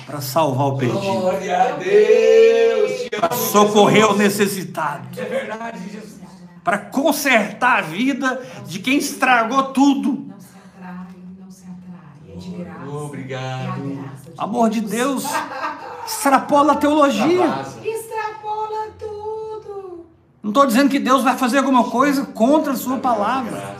[0.05, 2.91] para salvar o perdido, Glória a Deus!
[3.21, 6.21] Amo, socorrer o necessitado, É verdade, Jesus.
[6.63, 10.25] para consertar a vida de quem estragou tudo.
[10.29, 10.47] Não se
[10.77, 11.05] atrai,
[11.39, 12.33] não se atrai.
[12.33, 12.79] É de graça.
[12.79, 13.81] É a Obrigado.
[13.81, 15.25] graça de Amor de Deus
[16.05, 17.45] extrapola a teologia.
[17.83, 20.05] Extrapola tudo.
[20.43, 23.75] Não estou dizendo que Deus vai fazer alguma coisa contra a sua palavra.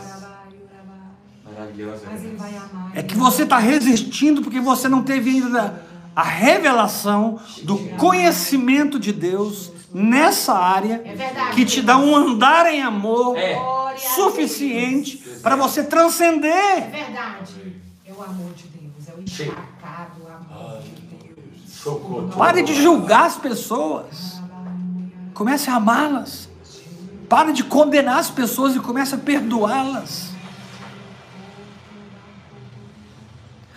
[2.94, 5.85] É que você está resistindo porque você não teve ainda
[6.16, 12.82] a revelação do conhecimento de Deus nessa área É que te dá um andar em
[12.82, 13.56] amor É.
[14.14, 16.90] Suficiente para você É transcender.
[16.90, 17.76] verdade.
[18.06, 19.08] É o amor de Deus.
[19.08, 21.70] É o empacado amor de Deus.
[21.70, 22.28] Socorro.
[22.36, 24.40] Pare de julgar as pessoas.
[25.34, 26.48] Comece a amá-las.
[27.28, 30.30] Pare de condenar as pessoas e comece a perdoá-las.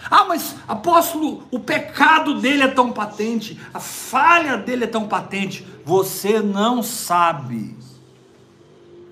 [0.09, 5.65] Ah, mas apóstolo, o pecado dele é tão patente, a falha dele é tão patente.
[5.85, 7.77] Você não sabe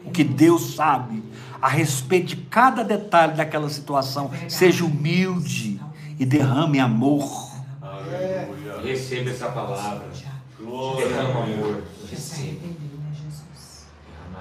[0.03, 1.23] o que Deus sabe
[1.61, 4.31] a respeito de cada detalhe daquela situação.
[4.47, 5.79] Seja humilde
[6.19, 7.51] e derrame amor.
[8.83, 10.07] Receba essa palavra.
[10.59, 11.07] Glória.
[11.07, 11.83] Derrama amor.
[12.09, 12.47] Receba.
[12.47, 13.85] arrependeu, né, Jesus?
[14.33, 14.36] Maravilhoso.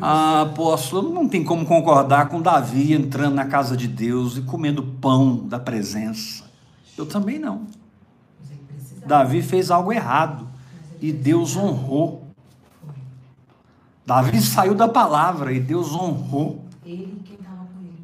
[0.00, 4.82] Ah, apóstolo, não tem como concordar com Davi entrando na casa de Deus e comendo
[4.82, 6.44] pão da presença.
[6.96, 7.66] Eu também não.
[9.04, 10.46] Davi fez algo errado
[11.00, 12.24] e Deus honrou.
[14.06, 16.64] Davi saiu da palavra e Deus honrou.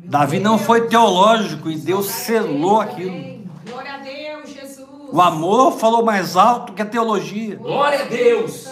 [0.05, 3.45] Davi não foi teológico e Deus selou aquilo.
[3.67, 4.89] Glória a Deus, Jesus.
[5.13, 7.57] O amor falou mais alto que a teologia.
[7.57, 8.69] Glória a Deus.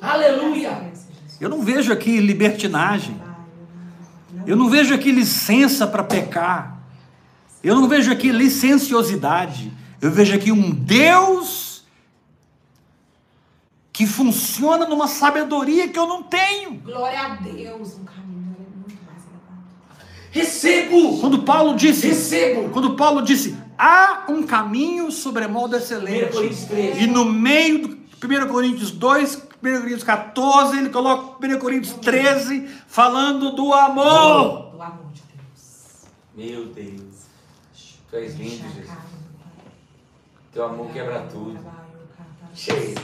[0.00, 0.92] Aleluia.
[1.40, 3.20] Eu não vejo aqui libertinagem.
[4.46, 6.80] Eu não vejo aqui licença para pecar.
[7.62, 9.72] Eu não vejo aqui licenciosidade.
[10.00, 11.84] Eu vejo aqui um Deus
[13.92, 16.74] que funciona numa sabedoria que eu não tenho.
[16.84, 17.94] Glória a Deus.
[17.94, 20.04] Um caminho é muito mais elevado.
[20.30, 21.18] Recebo.
[21.18, 22.68] Quando Paulo disse, Recebo.
[22.68, 26.32] quando Paulo disse, há um caminho sobremodo 1 excelente.
[26.32, 27.02] Coríntios 13.
[27.02, 32.68] E no meio do 1 Coríntios 2, 1 Coríntios 14, ele coloca 1 Coríntios 13
[32.86, 34.70] falando do amor.
[34.70, 36.04] Do amor de Deus.
[36.34, 37.26] Meu Deus.
[38.08, 38.90] Tu és lindo, Jesus.
[40.52, 41.58] Teu amor quebra tudo.
[42.54, 42.94] Cheio.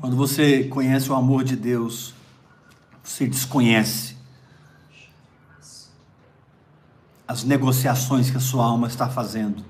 [0.00, 2.12] Quando você conhece o amor de Deus,
[3.02, 4.16] você desconhece
[7.26, 9.64] as negociações que a sua alma está fazendo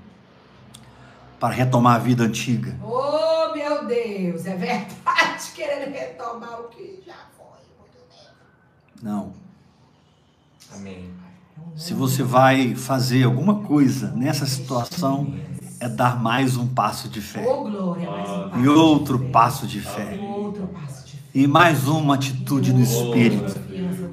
[1.39, 2.77] para retomar a vida antiga.
[2.83, 3.24] Oh,
[3.85, 4.95] meu Deus, é verdade.
[5.55, 7.59] Querendo retomar o que já foi.
[7.79, 8.33] Muito tempo.
[9.01, 9.33] Não.
[10.73, 11.09] Amém.
[11.75, 15.33] Se você vai fazer alguma coisa nessa situação,
[15.79, 17.45] é dar mais um passo de fé.
[17.47, 19.31] Oh, glória, mais um passo E outro de fé.
[19.31, 20.19] passo de fé.
[21.33, 23.55] E mais uma atitude no Espírito.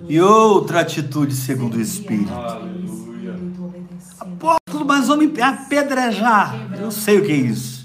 [0.09, 2.33] E outra atitude segundo o Espírito.
[4.18, 6.55] Apóstolo, mas vamos apedrejar.
[6.79, 7.82] Eu sei o que é isso.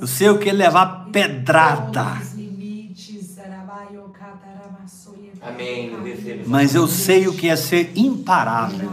[0.00, 2.16] Eu sei o que é levar pedrada.
[5.42, 6.44] Amém.
[6.46, 8.90] Mas eu sei o que é ser imparável.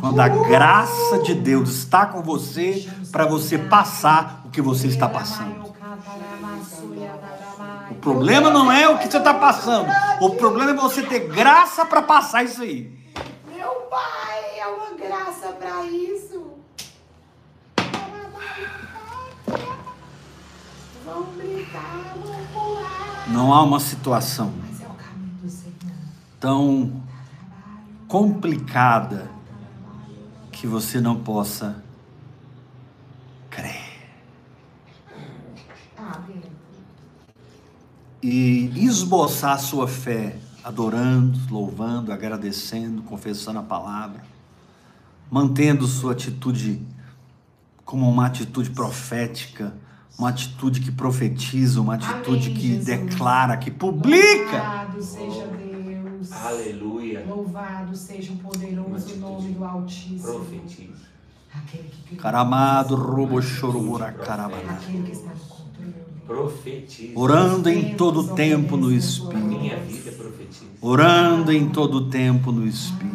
[0.00, 5.08] Quando a graça de Deus está com você para você passar o que você está
[5.08, 5.70] passando.
[7.90, 9.88] O problema não é o que você está passando.
[10.20, 12.98] O problema é você ter graça para passar isso aí.
[13.54, 16.54] Meu pai, é uma graça para isso.
[17.76, 20.99] Vamos brincar, vamos pular.
[23.28, 24.52] Não há uma situação
[26.40, 27.02] tão
[28.08, 29.30] complicada
[30.50, 31.82] que você não possa
[33.48, 33.90] crer.
[38.22, 44.22] E esboçar sua fé, adorando, louvando, agradecendo, confessando a palavra,
[45.30, 46.86] mantendo sua atitude
[47.84, 49.74] como uma atitude profética,
[50.20, 52.84] uma atitude que profetiza, uma atitude Amém, que Jesus.
[52.84, 54.58] declara, que publica.
[54.58, 56.32] Louvado seja Deus.
[56.32, 57.24] Aleluia.
[57.26, 60.22] Louvado seja o poderoso nome do Altíssimo.
[60.22, 61.10] Profetiza.
[61.54, 62.16] Aquele que.
[62.16, 64.72] Caramado, robo, chorobora, carabana.
[64.72, 65.94] Aquele que está no controle.
[66.26, 67.18] Profetiza.
[67.18, 69.38] Orando em todo tempo no Espírito.
[69.38, 70.66] Minha vida profetiza.
[70.82, 73.10] Orando em todo tempo no Espírito.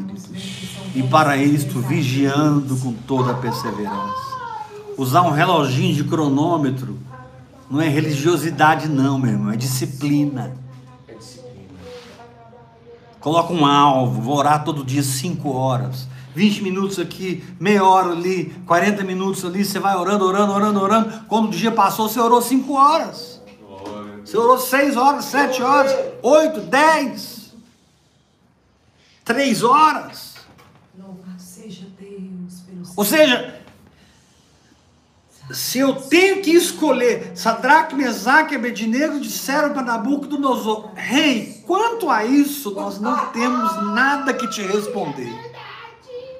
[0.95, 4.34] E para isto, vigiando com toda a perseverança.
[4.97, 6.97] Usar um reloginho de cronômetro
[7.69, 10.55] não é religiosidade, não, meu irmão, é disciplina.
[11.07, 11.69] É disciplina.
[13.19, 16.07] Coloca um alvo, vou orar todo dia 5 horas.
[16.35, 21.25] 20 minutos aqui, meia hora ali, 40 minutos ali, você vai orando, orando, orando, orando.
[21.27, 23.41] Quando o dia passou, você orou 5 horas.
[24.23, 27.53] Você orou 6 horas, 7 horas, 8, 10,
[29.23, 30.35] 3 horas.
[30.97, 33.54] Louvado seja Deus pelo Ou seja,
[35.51, 42.25] se eu tenho que escolher, Sadraque, Mesaque e Abednego disseram para Nabucodonosor, rei, quanto a
[42.25, 45.31] isso, nós não temos nada que te responder.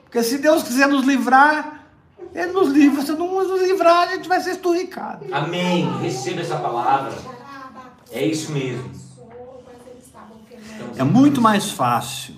[0.04, 1.86] Porque se Deus quiser nos livrar,
[2.34, 3.04] Ele nos livra.
[3.04, 5.26] Se não nos livrar, a gente vai ser esturricado.
[5.32, 5.88] Amém.
[6.00, 7.14] Receba essa palavra.
[8.12, 8.90] É isso mesmo.
[10.98, 12.36] É muito mais fácil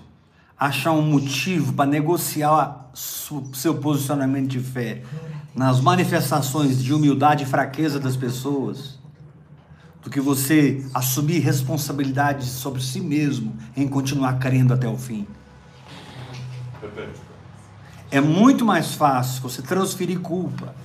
[0.60, 5.04] achar um motivo para negociar o seu posicionamento de fé
[5.58, 9.00] nas manifestações de humildade e fraqueza das pessoas
[10.04, 15.28] do que você assumir responsabilidade sobre si mesmo em continuar crendo até o fim.
[18.12, 20.76] É muito mais fácil você transferir culpa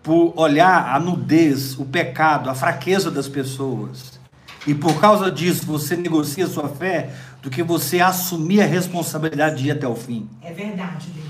[0.00, 4.20] por olhar a nudez, o pecado, a fraqueza das pessoas.
[4.64, 7.12] E por causa disso você negocia sua fé
[7.42, 10.30] do que você assumir a responsabilidade de ir até o fim.
[10.40, 11.25] É verdade, Deus.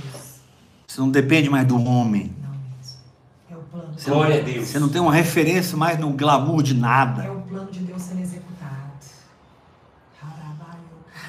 [0.97, 2.34] Você não depende mais do homem.
[2.42, 3.55] Não.
[3.55, 3.92] É o plano.
[3.94, 4.66] Você Glória não, a Deus.
[4.68, 7.30] Você não tem uma referência mais no glamour de É nada.
[7.30, 8.47] o plano de Deus sendo executado.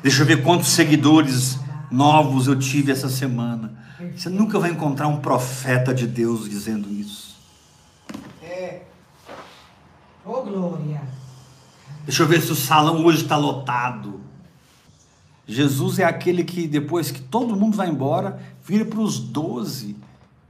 [0.01, 1.59] Deixa eu ver quantos seguidores
[1.91, 3.77] novos eu tive essa semana.
[4.15, 7.35] Você nunca vai encontrar um profeta de Deus dizendo isso.
[8.41, 8.83] É.
[10.23, 11.01] Ô, glória.
[12.05, 14.21] Deixa eu ver se o salão hoje está lotado.
[15.45, 18.37] Jesus é aquele que, depois que todo mundo vai embora,
[18.67, 19.95] vira para os doze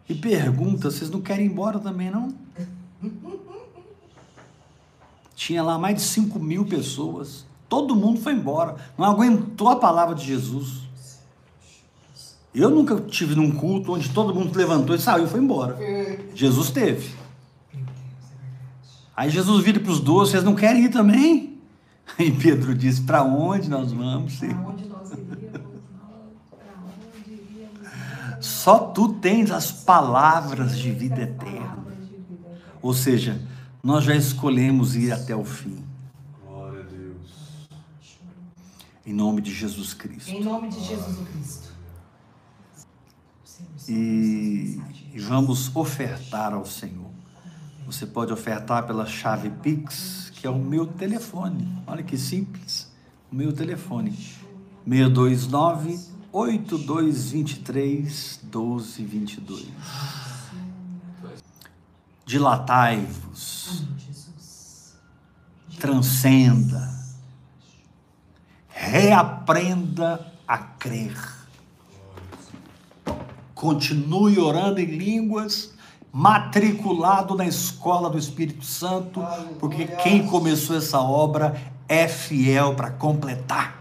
[0.10, 2.34] e pergunta: vocês não querem ir embora também, não?
[5.36, 7.46] Tinha lá mais de 5 mil pessoas.
[7.70, 8.76] Todo mundo foi embora.
[8.98, 10.88] Não aguentou a palavra de Jesus.
[12.56, 15.78] Eu nunca tive num culto onde todo mundo levantou e saiu e foi embora.
[16.34, 17.16] Jesus teve.
[19.16, 21.60] Aí Jesus vira para os doze, vocês não querem ir também?
[22.18, 24.38] Aí Pedro disse, para onde nós vamos?
[24.38, 25.82] Para onde nós iríamos?
[26.50, 28.40] Para onde iríamos?
[28.68, 31.88] Só tu tens as palavras de vida eterna.
[32.82, 33.42] Ou seja,
[33.82, 35.86] nós já escolhemos ir até o fim.
[36.46, 37.70] Glória a Deus.
[39.06, 40.30] Em nome de Jesus Cristo.
[40.30, 41.74] Em nome de Jesus Cristo.
[43.88, 44.82] E,
[45.14, 47.10] e vamos ofertar ao Senhor.
[47.86, 51.74] Você pode ofertar pela chave Pix, que é o meu telefone.
[51.88, 52.92] Olha que simples.
[53.32, 54.12] O meu telefone.
[54.86, 59.66] 629 8223 1222.
[62.26, 63.86] Dilatai-vos.
[65.80, 66.98] Transcenda,
[68.68, 71.16] reaprenda a crer.
[73.54, 75.76] Continue orando em línguas,
[76.12, 79.22] matriculado na escola do Espírito Santo,
[79.60, 83.77] porque quem começou essa obra é fiel para completar.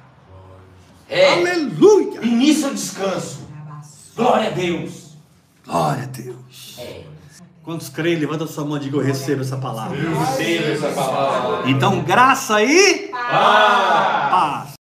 [1.09, 1.33] É.
[1.35, 2.21] Aleluia!
[2.23, 3.47] E nisso eu descanso.
[4.17, 5.17] Glória a Deus.
[5.65, 6.77] Glória a Deus.
[6.79, 7.03] É.
[7.63, 8.19] Quantos creem?
[8.19, 9.97] Levanta sua mão e diga: Eu recebo essa palavra.
[9.97, 11.69] Receba essa palavra.
[11.69, 14.71] Então, graça e paz.